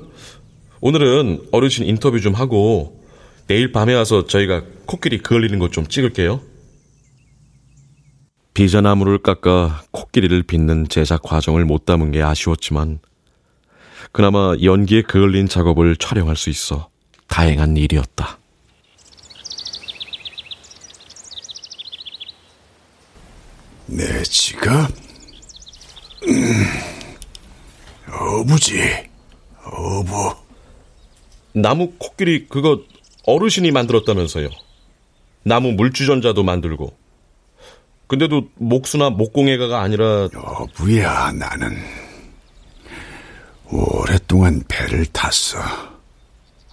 오늘은 0.80 1.48
어르신 1.52 1.86
인터뷰 1.86 2.20
좀 2.20 2.34
하고 2.34 3.02
내일 3.46 3.72
밤에 3.72 3.94
와서 3.94 4.26
저희가 4.26 4.62
코끼리 4.86 5.18
그을리는 5.18 5.58
것 5.58 5.70
좀 5.70 5.86
찍을게요. 5.86 6.40
비자나무를 8.54 9.18
깎아 9.18 9.84
코끼리를 9.92 10.42
빚는 10.42 10.88
제작 10.88 11.22
과정을 11.22 11.64
못 11.64 11.84
담은 11.84 12.10
게 12.10 12.22
아쉬웠지만 12.22 12.98
그나마 14.10 14.54
연기에 14.62 15.02
그을린 15.02 15.46
작업을 15.48 15.94
촬영할 15.96 16.34
수 16.34 16.50
있어 16.50 16.88
다행한 17.28 17.76
일이었다. 17.76 18.38
내 23.86 24.22
지갑? 24.22 24.90
음, 26.28 26.64
어부지, 28.12 28.80
어부. 29.64 30.34
나무 31.54 31.92
코끼리 31.98 32.46
그거 32.48 32.82
어르신이 33.24 33.70
만들었다면서요. 33.70 34.48
나무 35.42 35.72
물주전자도 35.72 36.42
만들고. 36.42 36.96
근데도 38.06 38.48
목수나 38.54 39.10
목공예가가 39.10 39.80
아니라 39.80 40.28
어부야 40.34 41.32
나는 41.32 41.76
오랫동안 43.70 44.62
배를 44.66 45.04
탔어. 45.06 45.58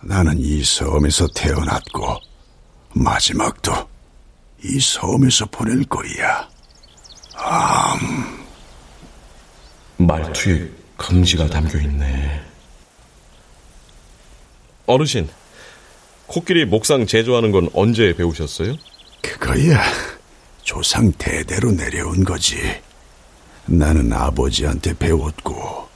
나는 0.08 0.38
이 0.40 0.64
섬에서 0.64 1.28
태어났고 1.34 2.20
마지막도 2.94 3.90
이 4.64 4.80
섬에서 4.80 5.48
보낼 5.48 5.84
거야. 5.86 6.48
암. 7.36 8.46
말투에 9.98 10.70
금지가 10.98 11.48
담겨 11.48 11.80
있네. 11.80 12.44
어르신, 14.86 15.28
코끼리 16.28 16.66
목상 16.66 17.08
제조하는 17.08 17.52
건 17.52 17.70
언제 17.74 18.14
배우셨어요? 18.16 18.76
그거야. 19.24 19.82
조상 20.62 21.12
대대로 21.14 21.72
내려온 21.72 22.24
거지. 22.24 22.58
나는 23.66 24.14
아버지한테 24.14 24.94
배웠고, 24.94 25.90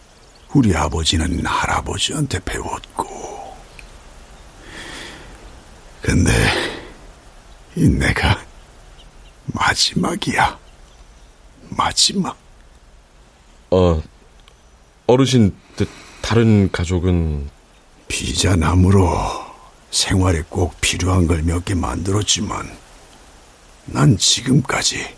우리 0.55 0.75
아버지는 0.75 1.45
할아버지한테 1.45 2.39
배웠고. 2.43 3.38
근데, 6.09 6.31
이 7.75 7.87
내가 7.87 8.43
마지막이야. 9.53 10.57
마지막. 11.69 12.35
어, 13.69 14.01
어르신, 15.05 15.55
다른 16.23 16.71
가족은? 16.71 17.47
비자나무로 18.07 19.07
생활에 19.91 20.41
꼭 20.49 20.81
필요한 20.81 21.27
걸 21.27 21.43
몇 21.43 21.63
개 21.63 21.75
만들었지만, 21.75 22.75
난 23.85 24.17
지금까지 24.17 25.15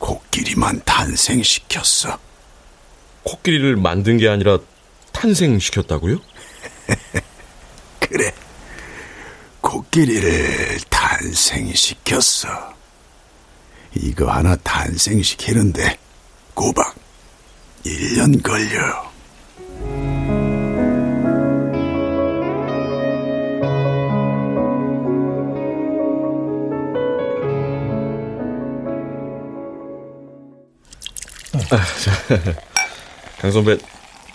코끼리만 0.00 0.82
탄생시켰어. 0.84 2.18
코끼리를 3.22 3.76
만든 3.76 4.16
게 4.18 4.28
아니라 4.28 4.58
탄생시켰다고요? 5.12 6.18
그래. 8.00 8.32
코끼리를 9.68 10.80
탄생시켰어. 10.88 12.48
이거 13.96 14.30
하나 14.30 14.56
탄생시키는데 14.56 15.98
꼬박 16.54 16.94
1년 17.84 18.42
걸려. 18.42 19.08
아, 31.70 31.84
강 33.38 33.52
선배, 33.52 33.76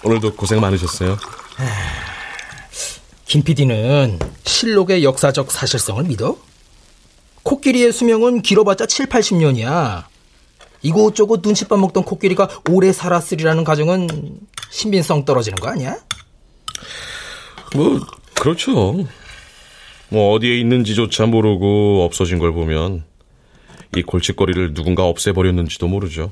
오늘도 0.03 0.35
고생 0.35 0.61
많으셨어요. 0.61 1.17
김 3.33 3.41
PD는 3.41 4.19
실록의 4.43 5.03
역사적 5.03 5.51
사실성을 5.51 6.03
믿어? 6.03 6.37
코끼리의 7.41 7.91
수명은 7.91 8.43
길어봤자 8.43 8.85
7, 8.85 9.07
80년이야. 9.07 10.03
이곳저곳 10.83 11.41
눈칫밥 11.43 11.79
먹던 11.79 12.03
코끼리가 12.03 12.47
오래 12.69 12.93
살았으리라는 12.93 13.63
가정은 13.63 14.07
신빙성 14.69 15.25
떨어지는 15.25 15.57
거 15.57 15.67
아니야? 15.67 15.97
뭐, 17.75 18.01
그렇죠. 18.35 19.03
뭐, 20.09 20.33
어디에 20.33 20.59
있는지조차 20.59 21.25
모르고 21.25 22.03
없어진 22.03 22.37
걸 22.37 22.53
보면 22.53 23.03
이 23.95 24.03
골칫거리를 24.03 24.75
누군가 24.75 25.05
없애버렸는지도 25.05 25.87
모르죠. 25.87 26.31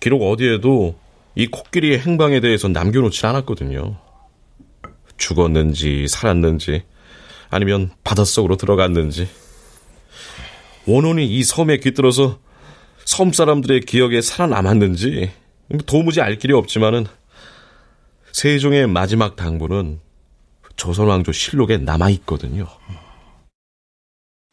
기록 0.00 0.28
어디에도 0.28 0.96
이 1.36 1.46
코끼리의 1.46 2.00
행방에 2.00 2.40
대해서 2.40 2.66
남겨놓지 2.66 3.24
않았거든요. 3.24 4.05
죽었는지 5.16 6.06
살았는지 6.08 6.82
아니면 7.50 7.90
바닷속으로 8.04 8.56
들어갔는지 8.56 9.28
원혼이 10.86 11.26
이 11.26 11.42
섬에 11.42 11.78
깃들어서 11.78 12.38
섬 13.04 13.32
사람들의 13.32 13.80
기억에 13.82 14.20
살아남았는지 14.20 15.30
도무지 15.86 16.20
알 16.20 16.38
길이 16.38 16.52
없지만은 16.52 17.06
세종의 18.32 18.86
마지막 18.86 19.36
당부는 19.36 20.00
조선 20.76 21.08
왕조 21.08 21.32
실록에 21.32 21.78
남아 21.78 22.10
있거든요. 22.10 22.66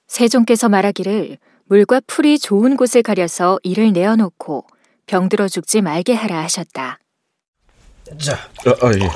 세종께서 0.07 0.69
말하기를 0.69 1.37
물과 1.65 2.01
풀이 2.07 2.39
좋은 2.39 2.77
곳을 2.77 3.01
가려서 3.01 3.59
이를 3.63 3.91
내어놓고 3.93 4.65
병들어 5.07 5.47
죽지 5.47 5.81
말게 5.81 6.13
하라 6.13 6.41
하셨다. 6.43 6.99
자, 8.17 8.35
아, 8.65 8.85
아, 8.85 8.91
예. 8.93 9.09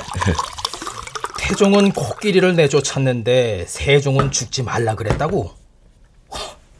태종은 1.48 1.92
코끼리를 1.92 2.56
내쫓았는데 2.56 3.64
세종은 3.66 4.32
죽지 4.32 4.62
말라 4.62 4.94
그랬다고? 4.94 5.50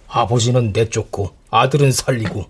아버지는 0.06 0.72
내쫓고 0.74 1.34
아들은 1.50 1.90
살리고. 1.90 2.44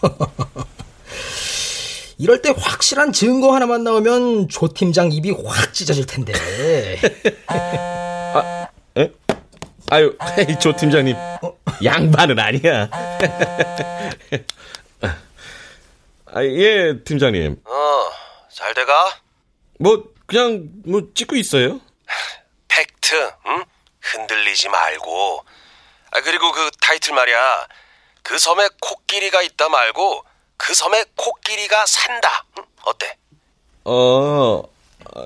이럴 2.16 2.40
때 2.40 2.54
확실한 2.56 3.12
증거 3.12 3.54
하나만 3.54 3.84
나오면 3.84 4.48
조 4.48 4.68
팀장 4.68 5.12
입이 5.12 5.32
확 5.44 5.74
찢어질 5.74 6.06
텐데. 6.06 6.32
아, 7.48 8.68
에? 8.96 9.12
아유, 9.90 10.16
조 10.58 10.74
팀장님. 10.74 11.14
양반은 11.84 12.38
아니야. 12.38 12.88
아, 16.32 16.42
예, 16.44 16.98
팀장님. 17.04 17.60
어, 17.62 17.70
잘 18.50 18.72
돼가? 18.72 19.20
뭐, 19.78 20.11
그냥, 20.32 20.66
뭐, 20.86 21.02
찍고 21.14 21.36
있어요. 21.36 21.78
팩트, 22.68 23.32
응? 23.48 23.64
흔들리지 24.00 24.70
말고. 24.70 25.44
아, 26.10 26.20
그리고 26.22 26.50
그 26.52 26.70
타이틀 26.80 27.12
말이야. 27.14 27.66
그 28.22 28.38
섬에 28.38 28.66
코끼리가 28.80 29.42
있다 29.42 29.68
말고, 29.68 30.24
그 30.56 30.74
섬에 30.74 31.04
코끼리가 31.18 31.84
산다. 31.84 32.46
응? 32.58 32.64
어때? 32.84 33.14
어, 33.84 34.62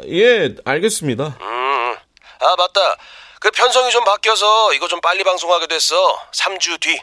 예, 0.08 0.56
알겠습니다. 0.64 1.38
음, 1.40 1.96
아, 2.40 2.56
맞다. 2.58 2.96
그 3.38 3.52
편성이 3.52 3.92
좀 3.92 4.02
바뀌어서 4.04 4.74
이거 4.74 4.88
좀 4.88 5.00
빨리 5.00 5.22
방송하게 5.22 5.68
됐어. 5.68 5.94
3주 6.32 6.80
뒤. 6.80 7.00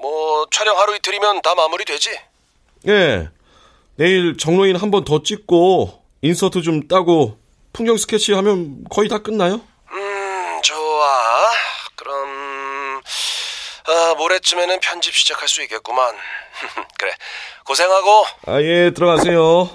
뭐, 0.00 0.46
촬영 0.50 0.78
하루 0.78 0.96
이틀이면 0.96 1.42
다 1.42 1.54
마무리되지? 1.54 2.18
예. 2.88 3.28
내일 3.96 4.38
정로인 4.38 4.76
한 4.76 4.90
번 4.90 5.04
더 5.04 5.22
찍고 5.22 5.97
인서트 6.22 6.62
좀 6.62 6.88
따고 6.88 7.38
풍경 7.72 7.96
스케치 7.96 8.32
하면 8.32 8.84
거의 8.90 9.08
다 9.08 9.18
끝나요? 9.18 9.60
음, 9.92 10.62
좋아. 10.62 11.48
그럼 11.94 13.00
아, 13.86 14.14
모레쯤에는 14.18 14.80
편집 14.80 15.14
시작할 15.14 15.48
수 15.48 15.62
있겠구만. 15.62 16.14
그래. 16.98 17.12
고생하고. 17.64 18.24
아, 18.46 18.60
예, 18.60 18.90
들어가세요. 18.92 19.70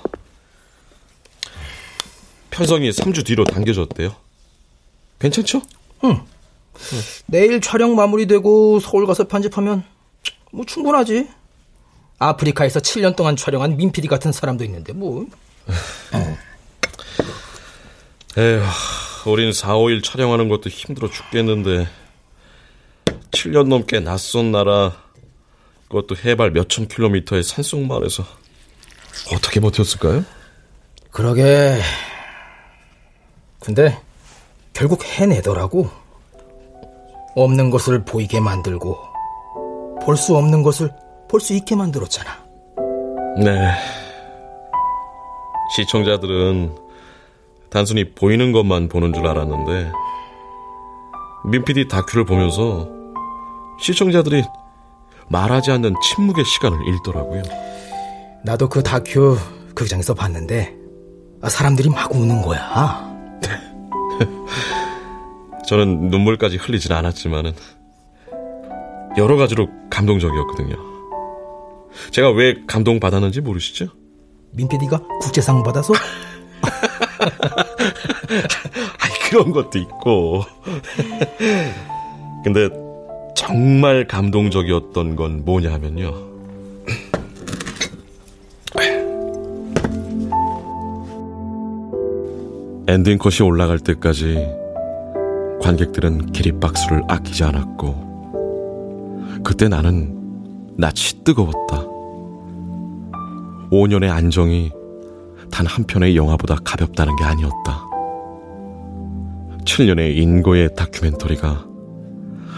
편성이 2.51 2.91
3주 2.91 3.25
뒤로 3.25 3.43
당겨졌대요. 3.45 4.15
괜찮죠? 5.19 5.61
응. 6.03 6.21
내일 7.25 7.61
촬영 7.61 7.95
마무리되고 7.95 8.79
서울 8.79 9.07
가서 9.07 9.27
편집하면 9.27 9.83
뭐 10.51 10.65
충분하지. 10.65 11.29
아프리카에서 12.19 12.79
7년 12.79 13.15
동안 13.15 13.35
촬영한 13.35 13.77
민피디 13.77 14.07
같은 14.07 14.31
사람도 14.31 14.63
있는데 14.65 14.93
뭐. 14.93 15.25
에휴, 18.37 18.61
우린 19.31 19.53
4, 19.53 19.73
5일 19.75 20.03
촬영하는 20.03 20.49
것도 20.49 20.69
힘들어 20.69 21.09
죽겠는데 21.09 21.87
7년 23.31 23.67
넘게 23.67 23.99
낯선 23.99 24.51
나라 24.51 24.93
그것도 25.87 26.15
해발 26.23 26.51
몇천 26.51 26.87
킬로미터의 26.87 27.43
산속마을에서 27.43 28.23
어떻게 29.33 29.59
버텼을까요? 29.59 30.23
그러게. 31.11 31.79
근데 33.59 33.97
결국 34.73 35.03
해내더라고. 35.05 35.89
없는 37.35 37.71
것을 37.71 38.05
보이게 38.05 38.39
만들고 38.39 38.95
볼 40.05 40.15
수 40.17 40.35
없는 40.35 40.61
것을 40.63 40.91
볼 41.29 41.39
수 41.41 41.53
있게 41.53 41.75
만들었잖아. 41.75 42.43
네. 43.39 43.71
시청자들은 45.75 46.75
단순히 47.73 48.13
보이는 48.13 48.51
것만 48.51 48.87
보는 48.87 49.13
줄 49.13 49.25
알았는데 49.25 49.91
민피디 51.49 51.87
다큐를 51.87 52.23
보면서 52.23 52.87
시청자들이 53.79 54.43
말하지 55.29 55.71
않는 55.71 55.95
침묵의 56.03 56.45
시간을 56.45 56.77
잃더라고요. 56.87 57.41
나도 58.43 58.69
그 58.69 58.83
다큐 58.83 59.39
극장에서 59.73 60.13
봤는데 60.13 60.75
아, 61.41 61.49
사람들이 61.49 61.89
막 61.89 62.13
우는 62.13 62.43
거야. 62.43 63.11
저는 65.65 66.09
눈물까지 66.09 66.57
흘리진 66.57 66.91
않았지만은 66.91 67.53
여러 69.17 69.35
가지로 69.35 69.67
감동적이었거든요. 69.89 70.75
제가 72.11 72.29
왜 72.29 72.53
감동받았는지 72.67 73.41
모르시죠? 73.41 73.87
민PD가 74.51 75.01
국제상 75.21 75.63
받아서? 75.63 75.93
아니, 78.99 79.13
그런 79.29 79.51
것도 79.51 79.77
있고. 79.79 80.43
근데 82.43 82.69
정말 83.35 84.07
감동적이었던 84.07 85.15
건 85.15 85.45
뭐냐 85.45 85.71
하면요. 85.73 86.13
엔딩컷이 92.87 93.47
올라갈 93.47 93.79
때까지 93.79 94.45
관객들은 95.61 96.31
기립박수를 96.33 97.03
아끼지 97.07 97.43
않았고, 97.45 98.13
그때 99.43 99.69
나는 99.69 100.19
낯이 100.77 101.23
뜨거웠다. 101.23 101.85
5년의 103.71 104.11
안정이 104.11 104.71
단 105.53 105.67
한 105.67 105.85
편의 105.85 106.17
영화보다 106.17 106.55
가볍다는 106.63 107.15
게 107.15 107.23
아니었다. 107.23 107.92
7년의 109.65 110.17
인고의 110.17 110.75
다큐멘터리가 110.75 111.65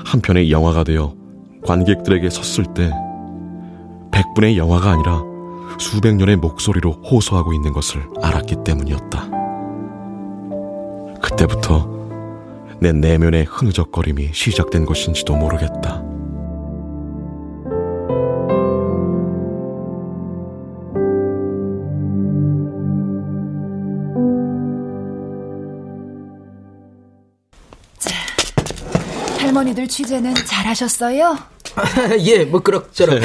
한 0.06 0.22
편의 0.22 0.52
영화가 0.52 0.84
되어 0.84 1.16
관객들에게 1.64 2.30
섰을 2.30 2.66
때 2.74 2.92
100분의 4.12 4.58
영화가 4.58 4.92
아니라 4.92 5.22
수백 5.80 6.16
년의 6.16 6.38
목소리로 6.38 6.92
호소하고 6.92 7.54
있는 7.54 7.74
것을 7.74 8.02
알았기 8.22 8.58
때문이었다. 8.64 9.30
그때부터 11.22 11.90
내 12.80 12.92
내면의 12.92 13.46
흐느적거림이 13.46 14.30
시작된 14.34 14.86
것인지도 14.86 15.36
모르겠다. 15.36 16.15
할머니들 29.56 29.88
취재는 29.88 30.36
잘하셨어요? 30.36 31.38
예, 32.28 32.44
뭐 32.44 32.60
그럭저럭. 32.62 33.22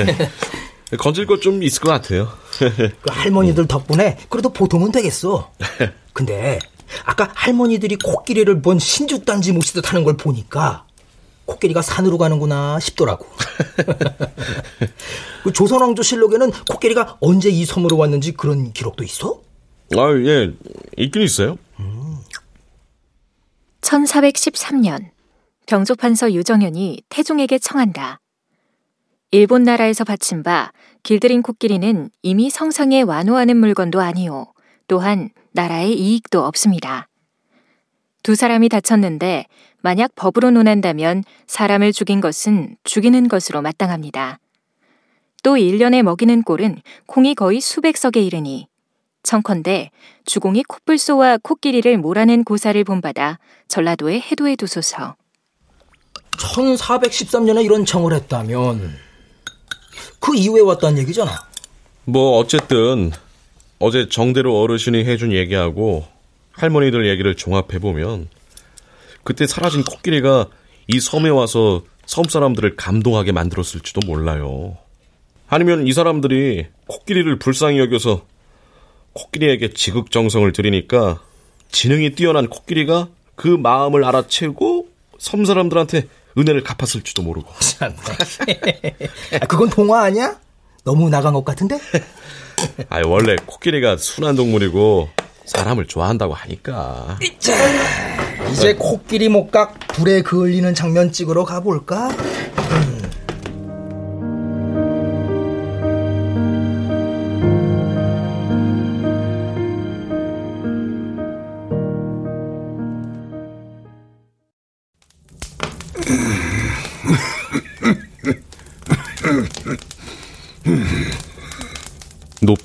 건질 0.99 1.27
것 1.27 1.41
좀 1.41 1.61
있을 1.63 1.81
것 1.83 1.91
같아요. 1.91 2.29
그 2.59 2.91
할머니들 3.09 3.67
덕분에 3.67 4.17
그래도 4.29 4.51
보통은 4.53 4.93
되겠어. 4.93 5.51
근데 6.13 6.61
아까 7.05 7.31
할머니들이 7.35 7.97
코끼리를 7.97 8.53
뭔 8.57 8.79
신죽단지 8.79 9.53
모시듯 9.53 9.91
하는 9.91 10.05
걸 10.05 10.17
보니까 10.17 10.85
코끼리가 11.47 11.83
산으로 11.83 12.17
가는구나 12.17 12.79
싶더라고. 12.79 13.27
그 15.43 15.53
조선왕조 15.53 16.03
실록에는 16.05 16.53
코끼리가 16.69 17.17
언제 17.21 17.49
이 17.51 17.65
섬으로 17.65 17.97
왔는지 17.97 18.33
그런 18.33 18.73
기록도 18.73 19.03
있어? 19.03 19.41
아, 19.97 20.13
예, 20.25 20.53
있긴 20.97 21.23
있어요. 21.23 21.57
1413년 23.81 25.07
병조판서 25.71 26.33
유정현이 26.33 27.05
태종에게 27.11 27.61
청한다. 27.61 28.19
일본 29.31 29.63
나라에서 29.63 30.03
바친 30.03 30.43
바 30.43 30.73
길들인 31.05 31.43
코끼리는 31.43 32.11
이미 32.23 32.51
성상에 32.51 33.03
완호하는 33.03 33.57
물건도 33.57 34.01
아니오. 34.01 34.53
또한 34.89 35.31
나라의 35.53 35.97
이익도 35.97 36.45
없습니다. 36.45 37.07
두 38.25 38.35
사람이 38.35 38.69
다쳤는데 38.69 39.47
만약 39.81 40.11
법으로 40.17 40.51
논한다면 40.51 41.23
사람을 41.47 41.93
죽인 41.93 42.21
것은 42.21 42.75
죽이는 42.83 43.29
것으로 43.29 43.63
마땅합니다. 43.63 44.41
또 45.45 45.55
1년에 45.55 46.03
먹이는 46.03 46.43
꼴은 46.43 46.83
콩이 47.07 47.37
거의 47.37 47.61
수백 47.61 47.97
석에 47.97 48.21
이르니 48.21 48.67
청컨대 49.23 49.93
주공이 50.25 50.65
코뿔소와 50.65 51.39
코끼리를 51.45 51.97
몰아낸 51.97 52.43
고사를 52.43 52.83
본받아 52.83 53.39
전라도에 53.69 54.19
해도해 54.19 54.57
두소서. 54.57 55.15
1413년에 56.37 57.65
이런 57.65 57.85
청을 57.85 58.15
했다면 58.15 58.97
그 60.19 60.35
이후에 60.37 60.61
왔다는 60.61 60.99
얘기잖아. 60.99 61.33
뭐 62.05 62.39
어쨌든 62.39 63.13
어제 63.79 64.09
정대로 64.09 64.61
어르신이 64.61 65.05
해준 65.05 65.33
얘기하고 65.33 66.07
할머니들 66.53 67.09
얘기를 67.09 67.35
종합해 67.35 67.79
보면 67.81 68.29
그때 69.23 69.47
사라진 69.47 69.85
코끼리가 69.85 70.47
이 70.89 71.01
섬에 71.01 71.29
와서 71.29 71.83
섬 72.07 72.25
사람들을 72.25 72.77
감동하게 72.77 73.33
만들었을지도 73.33 74.01
몰라요. 74.07 74.77
아니면 75.49 75.87
이 75.87 75.93
사람들이 75.93 76.67
코끼리를 76.87 77.39
불쌍히 77.39 77.79
여겨서 77.79 78.25
코끼리에게 79.13 79.73
지극정성을 79.73 80.51
들이니까 80.53 81.21
지능이 81.71 82.11
뛰어난 82.15 82.49
코끼리가 82.49 83.09
그 83.35 83.49
마음을 83.49 84.05
알아채고 84.05 84.89
섬 85.19 85.45
사람들한테 85.45 86.09
은혜를 86.39 86.63
갚았을지도 86.63 87.23
모르고. 87.23 87.51
아, 89.41 89.47
그건 89.47 89.71
동화 89.71 90.03
아니야? 90.05 90.37
너무 90.85 91.09
나간 91.11 91.35
것 91.35 91.45
같은데? 91.45 91.79
아 92.89 93.01
원래 93.07 93.37
코끼리가 93.47 93.97
순한 93.97 94.37
동물이고 94.37 95.09
사람을 95.45 95.87
좋아한다고 95.87 96.35
하니까. 96.35 97.19
자, 97.39 97.53
이제 98.53 98.75
코끼리 98.75 99.29
목각 99.29 99.79
불에 99.89 100.23
그을리는 100.23 100.75
장면 100.75 101.11
찍으러 101.13 101.45
가볼까? 101.45 102.09
음. 102.09 103.00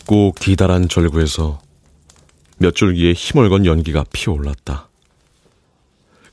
높고 0.05 0.33
기다란 0.39 0.87
절구에서 0.87 1.59
몇 2.57 2.73
줄기의 2.75 3.13
힘을 3.13 3.49
건 3.49 3.65
연기가 3.65 4.05
피어올랐다. 4.13 4.89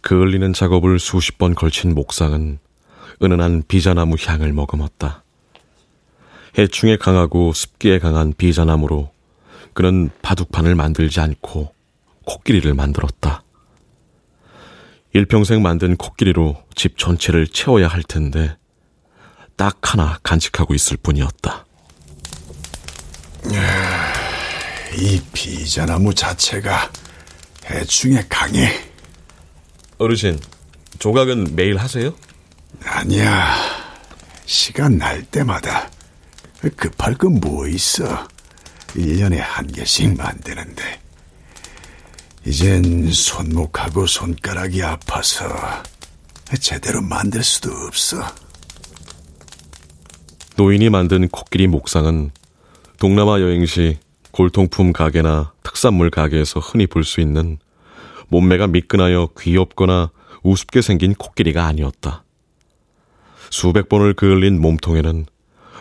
그을리는 0.00 0.52
작업을 0.52 0.98
수십 0.98 1.38
번 1.38 1.54
걸친 1.54 1.94
목상은 1.94 2.58
은은한 3.22 3.64
비자나무 3.68 4.16
향을 4.20 4.52
머금었다. 4.52 5.24
해충에 6.58 6.96
강하고 6.96 7.52
습기에 7.52 7.98
강한 7.98 8.32
비자나무로 8.36 9.10
그는 9.72 10.10
바둑판을 10.22 10.74
만들지 10.74 11.20
않고 11.20 11.72
코끼리를 12.24 12.72
만들었다. 12.74 13.42
일평생 15.12 15.62
만든 15.62 15.96
코끼리로 15.96 16.62
집 16.74 16.98
전체를 16.98 17.46
채워야 17.48 17.88
할 17.88 18.02
텐데 18.02 18.56
딱 19.56 19.92
하나 19.92 20.18
간직하고 20.22 20.74
있을 20.74 20.96
뿐이었다. 20.96 21.66
이 24.98 25.20
비자나무 25.32 26.14
자체가 26.14 26.90
해충에 27.70 28.24
강해. 28.28 28.70
어르신, 29.98 30.38
조각은 30.98 31.54
매일 31.54 31.76
하세요? 31.78 32.12
아니야. 32.84 33.54
시간 34.44 34.98
날 34.98 35.22
때마다 35.24 35.90
급할 36.76 37.14
건 37.16 37.34
뭐 37.40 37.66
있어? 37.68 38.28
1년에 38.88 39.36
한 39.38 39.66
개씩 39.66 40.16
만드는데. 40.16 41.00
이젠 42.44 43.10
손목하고 43.10 44.06
손가락이 44.06 44.82
아파서 44.82 45.44
제대로 46.60 47.00
만들 47.00 47.42
수도 47.42 47.70
없어. 47.86 48.20
노인이 50.56 50.90
만든 50.90 51.28
코끼리 51.28 51.66
목상은 51.68 52.30
동남아 53.02 53.40
여행 53.40 53.66
시 53.66 53.98
골통품 54.30 54.92
가게나 54.92 55.54
특산물 55.64 56.08
가게에서 56.08 56.60
흔히 56.60 56.86
볼 56.86 57.02
수 57.02 57.20
있는 57.20 57.58
몸매가 58.28 58.68
미끈하여 58.68 59.30
귀엽거나 59.36 60.12
우습게 60.44 60.82
생긴 60.82 61.12
코끼리가 61.14 61.66
아니었다. 61.66 62.22
수백 63.50 63.88
번을 63.88 64.14
그을린 64.14 64.60
몸통에는 64.60 65.26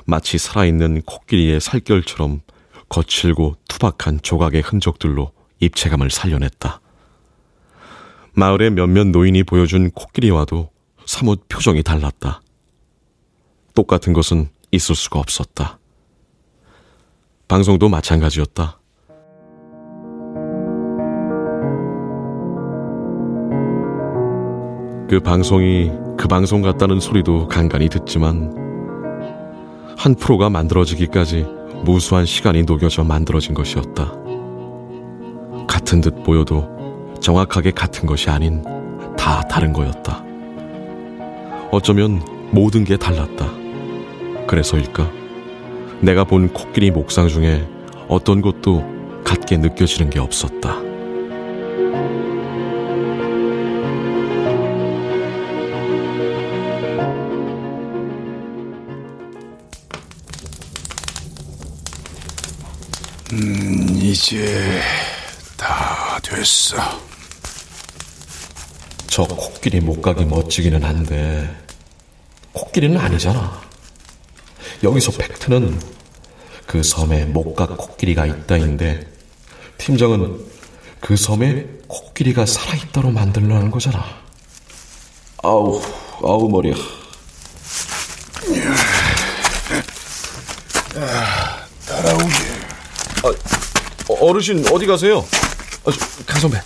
마치 0.06 0.40
살아있는 0.40 1.04
코끼리의 1.04 1.62
살결처럼 1.62 2.42
거칠고 2.90 3.58
투박한 3.68 4.22
조각의 4.24 4.64
흔적들로 4.64 5.32
입체감을 5.60 6.10
살려냈다. 6.10 6.82
마을의 8.34 8.72
몇몇 8.72 9.06
노인이 9.06 9.44
보여준 9.44 9.92
코끼리와도 9.92 10.72
사뭇 11.06 11.48
표정이 11.50 11.84
달랐다. 11.84 12.42
똑같은 13.76 14.12
것은 14.12 14.50
있을 14.72 14.96
수가 14.96 15.20
없었다. 15.20 15.78
방송도 17.52 17.90
마찬가지였다. 17.90 18.80
그 25.10 25.20
방송이 25.22 25.92
그 26.18 26.30
방송 26.30 26.62
같다는 26.62 27.02
소리도 27.02 27.50
간간히 27.50 27.90
듣지만 27.90 28.56
한 29.98 30.16
프로가 30.16 30.50
만들어지기까지 30.50 31.46
무수한 31.84 32.26
시간이 32.26 32.64
녹여져 32.64 33.04
만들어진 33.04 33.54
것이었다. 33.54 34.14
같은 35.68 36.00
듯 36.00 36.24
보여도 36.24 36.70
정확하게 37.20 37.72
같은 37.72 38.08
것이 38.08 38.30
아닌 38.30 38.64
다 39.18 39.42
다른 39.50 39.74
거였다. 39.74 40.24
어쩌면 41.70 42.22
모든 42.52 42.86
게 42.86 42.96
달랐다. 42.96 43.46
그래서일까? 44.48 45.21
내가 46.02 46.24
본 46.24 46.52
코끼리 46.52 46.90
목상 46.90 47.28
중에 47.28 47.68
어떤 48.08 48.42
것도 48.42 48.84
같게 49.24 49.58
느껴지는 49.58 50.10
게 50.10 50.20
없었다. 50.20 50.80
음, 63.34 63.98
이제 64.02 64.82
다 65.56 66.20
됐어. 66.24 66.78
저 69.08 69.24
코끼리 69.24 69.80
목각이 69.80 70.26
멋지기는 70.26 70.84
한데 70.84 71.48
코끼리는 72.54 72.98
아니잖아. 72.98 73.62
여기서 74.84 75.12
팩트는 75.12 75.91
그 76.66 76.84
섬에 76.84 77.26
목각 77.26 77.78
코끼리가 77.78 78.26
있다인데 78.26 79.08
팀장은 79.78 80.46
그 81.00 81.18
섬에 81.18 81.66
코끼리가 81.88 82.46
살아있다로 82.46 83.12
만들려는 83.12 83.72
거잖아. 83.72 84.06
아우, 85.44 85.82
아우 86.24 86.48
머리야. 86.50 86.76
따라오게. 91.88 92.34
아, 93.24 94.14
어르신 94.20 94.66
어디 94.72 94.86
가세요? 94.86 95.26
아, 95.86 95.92
강 96.26 96.40
선배. 96.40 96.62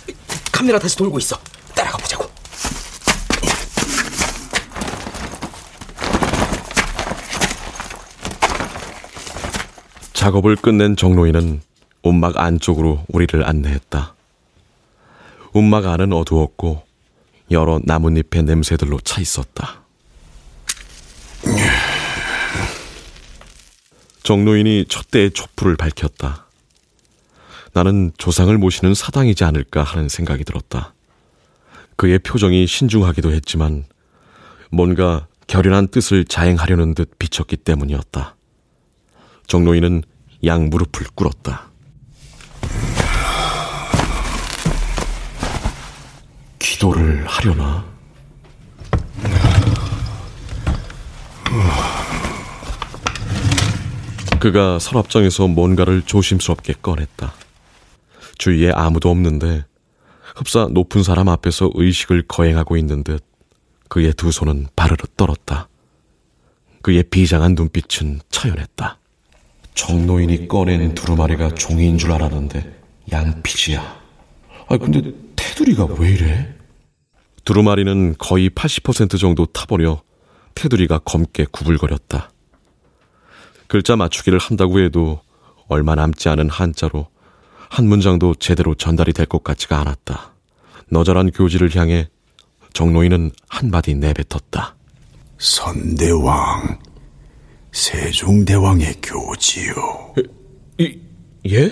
카메라 0.52 0.78
다시 0.78 0.96
돌고 0.96 1.18
있어. 1.18 1.38
따라가 1.74 1.96
보자고. 1.98 2.25
작업을 10.26 10.56
끝낸 10.56 10.96
정로인은 10.96 11.60
움막 12.02 12.36
안쪽으로 12.36 13.04
우리를 13.06 13.46
안내했다. 13.46 14.16
움막 15.52 15.86
안은 15.86 16.12
어두웠고 16.12 16.82
여러 17.52 17.78
나뭇잎의 17.84 18.42
냄새들로 18.42 18.98
차 18.98 19.20
있었다. 19.20 19.82
정로인이 24.24 24.86
첫대의 24.88 25.30
촛불을 25.30 25.76
밝혔다. 25.76 26.48
나는 27.72 28.10
조상을 28.18 28.58
모시는 28.58 28.94
사당이지 28.94 29.44
않을까 29.44 29.84
하는 29.84 30.08
생각이 30.08 30.42
들었다. 30.42 30.92
그의 31.94 32.18
표정이 32.18 32.66
신중하기도 32.66 33.30
했지만 33.30 33.84
뭔가 34.72 35.28
결연한 35.46 35.86
뜻을 35.86 36.24
자행하려는 36.24 36.96
듯 36.96 37.16
비쳤기 37.16 37.58
때문이었다. 37.58 38.34
정로인은 39.46 40.02
양 40.44 40.68
무릎을 40.68 41.06
꿇었다. 41.14 41.70
기도를 46.58 47.26
하려나? 47.26 47.84
그가 54.38 54.78
서랍장에서 54.78 55.48
뭔가를 55.48 56.02
조심스럽게 56.02 56.74
꺼냈다. 56.82 57.32
주위에 58.38 58.70
아무도 58.72 59.10
없는데 59.10 59.64
흡사 60.36 60.68
높은 60.70 61.02
사람 61.02 61.28
앞에서 61.28 61.70
의식을 61.74 62.24
거행하고 62.28 62.76
있는 62.76 63.02
듯 63.02 63.24
그의 63.88 64.12
두 64.12 64.30
손은 64.30 64.68
바르르 64.76 65.04
떨었다. 65.16 65.68
그의 66.82 67.04
비장한 67.04 67.54
눈빛은 67.54 68.20
처연했다. 68.30 68.98
정노인이 69.76 70.48
꺼낸 70.48 70.94
두루마리가 70.94 71.54
종이인 71.54 71.98
줄 71.98 72.10
알았는데 72.10 72.80
양피지야. 73.12 74.00
아 74.68 74.76
근데 74.78 75.12
테두리가 75.36 75.86
왜 75.98 76.10
이래? 76.10 76.54
두루마리는 77.44 78.16
거의 78.18 78.50
80% 78.50 79.20
정도 79.20 79.46
타버려 79.46 80.02
테두리가 80.54 80.98
검게 81.04 81.46
구불거렸다. 81.52 82.30
글자 83.68 83.94
맞추기를 83.96 84.38
한다고 84.38 84.80
해도 84.80 85.20
얼마 85.68 85.94
남지 85.94 86.28
않은 86.30 86.48
한자로 86.50 87.06
한 87.68 87.86
문장도 87.86 88.36
제대로 88.36 88.74
전달이 88.74 89.12
될 89.12 89.26
것 89.26 89.44
같지가 89.44 89.78
않았다. 89.80 90.32
너절한 90.88 91.32
교지를 91.32 91.74
향해 91.76 92.08
정노인은 92.72 93.30
한마디 93.48 93.94
내뱉었다. 93.94 94.74
선대왕, 95.38 96.78
세종대왕의 97.76 98.94
교지요. 99.02 100.14
이, 100.78 100.98
예? 101.46 101.68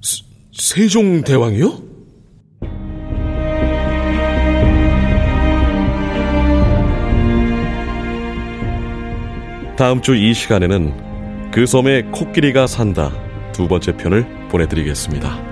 세, 0.00 0.22
세종대왕이요? 0.52 1.88
다음 9.76 10.00
주 10.02 10.14
이 10.14 10.32
시간에는 10.34 11.50
그 11.50 11.66
섬에 11.66 12.02
코끼리가 12.12 12.68
산다 12.68 13.10
두 13.52 13.66
번째 13.66 13.96
편을 13.96 14.48
보내드리겠습니다. 14.50 15.47